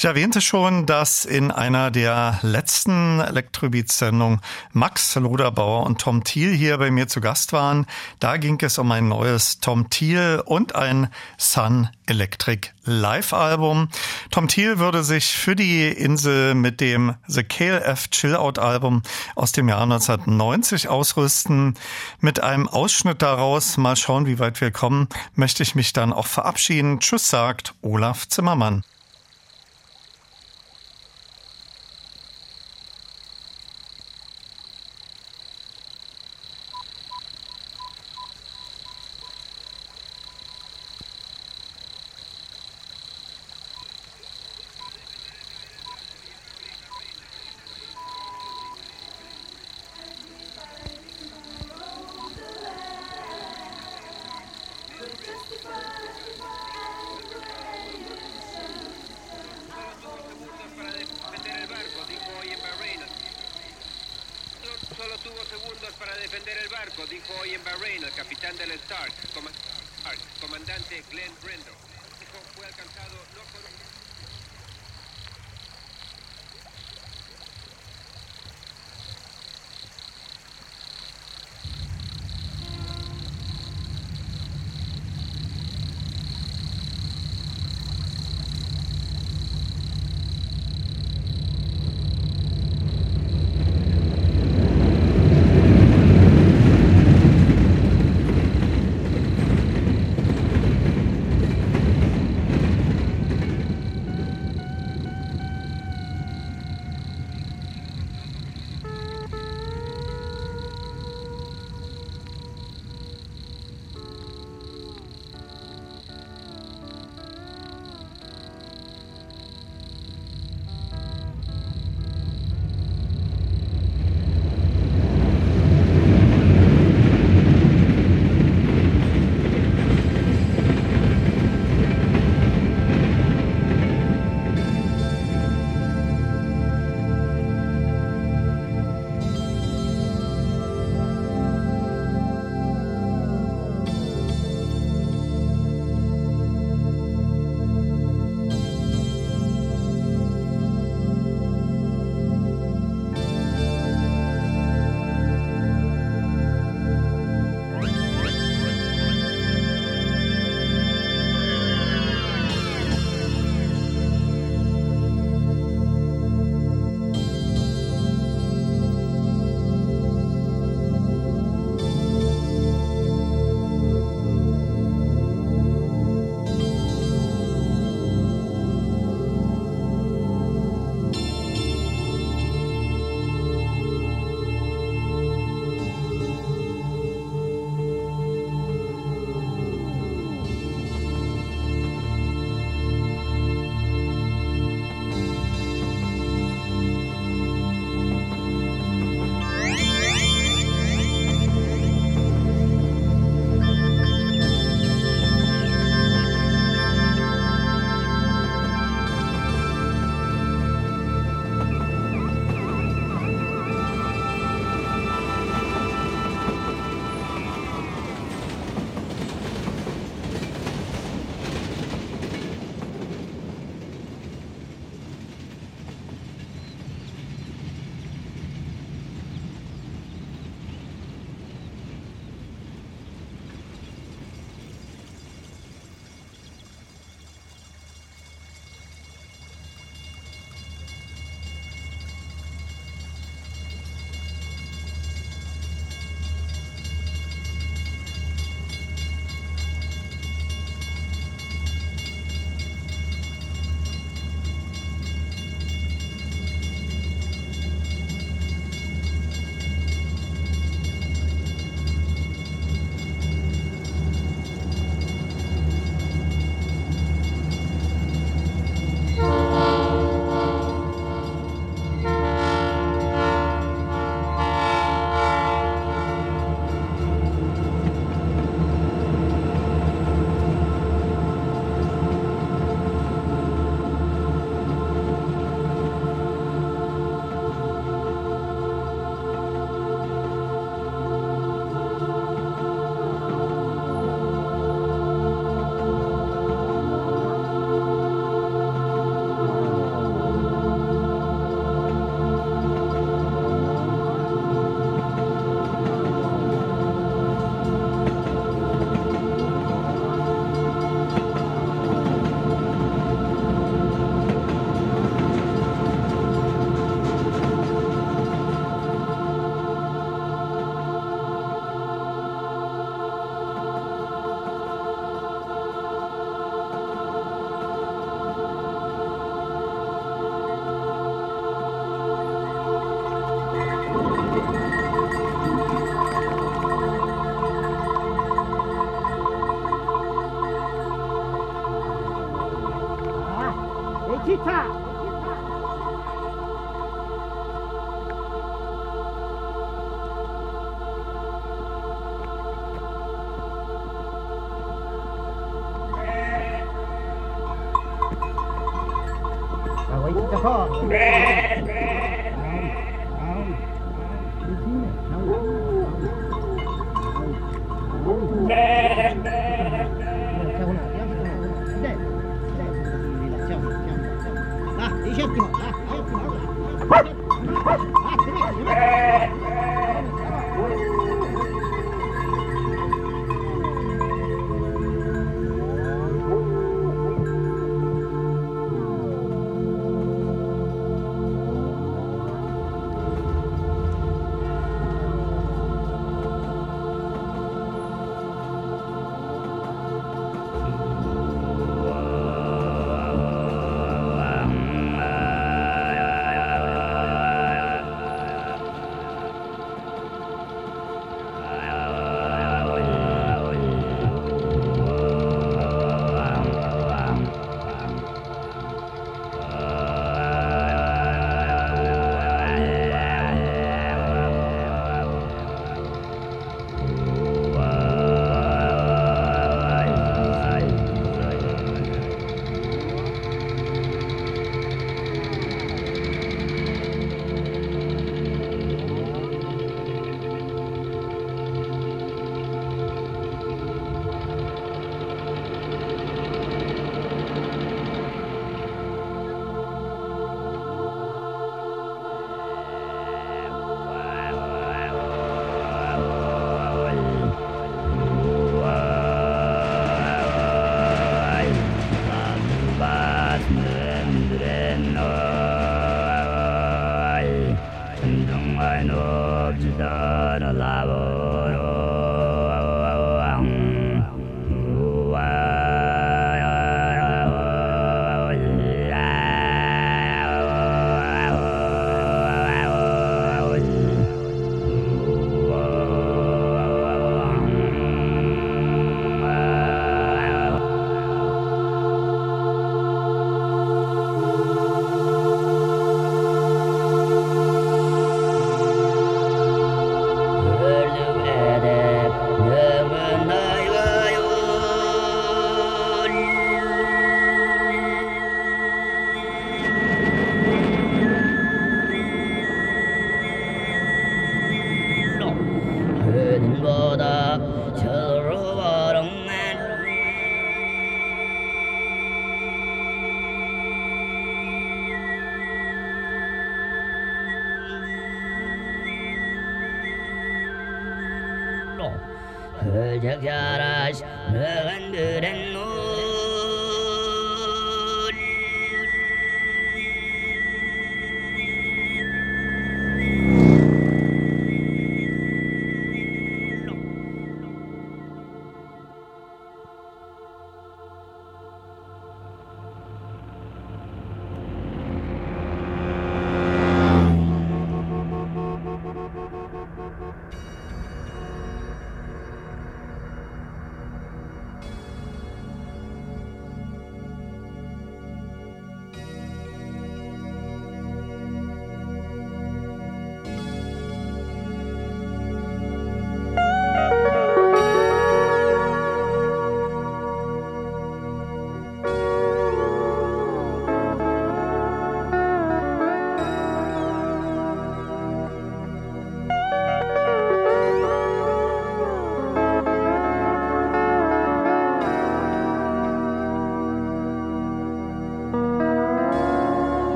Ich 0.00 0.06
erwähnte 0.06 0.40
schon, 0.40 0.86
dass 0.86 1.26
in 1.26 1.50
einer 1.50 1.90
der 1.90 2.38
letzten 2.40 3.20
Elektrobeats-Sendungen 3.20 4.40
Max 4.72 5.14
Loderbauer 5.14 5.84
und 5.84 6.00
Tom 6.00 6.24
Thiel 6.24 6.54
hier 6.54 6.78
bei 6.78 6.90
mir 6.90 7.06
zu 7.06 7.20
Gast 7.20 7.52
waren. 7.52 7.84
Da 8.18 8.38
ging 8.38 8.58
es 8.62 8.78
um 8.78 8.90
ein 8.92 9.08
neues 9.08 9.60
Tom 9.60 9.90
Thiel 9.90 10.42
und 10.46 10.74
ein 10.74 11.10
Sun 11.36 11.90
Electric 12.06 12.70
Live-Album. 12.84 13.90
Tom 14.30 14.48
Thiel 14.48 14.78
würde 14.78 15.04
sich 15.04 15.36
für 15.36 15.54
die 15.54 15.88
Insel 15.88 16.54
mit 16.54 16.80
dem 16.80 17.16
The 17.26 17.44
KLF 17.44 18.08
Chill-Out-Album 18.08 19.02
aus 19.34 19.52
dem 19.52 19.68
Jahr 19.68 19.82
1990 19.82 20.88
ausrüsten. 20.88 21.74
Mit 22.20 22.42
einem 22.42 22.68
Ausschnitt 22.68 23.20
daraus, 23.20 23.76
mal 23.76 23.96
schauen, 23.96 24.24
wie 24.24 24.38
weit 24.38 24.62
wir 24.62 24.70
kommen, 24.70 25.10
möchte 25.34 25.62
ich 25.62 25.74
mich 25.74 25.92
dann 25.92 26.14
auch 26.14 26.26
verabschieden. 26.26 27.00
Tschüss, 27.00 27.28
sagt 27.28 27.74
Olaf 27.82 28.26
Zimmermann. 28.26 28.82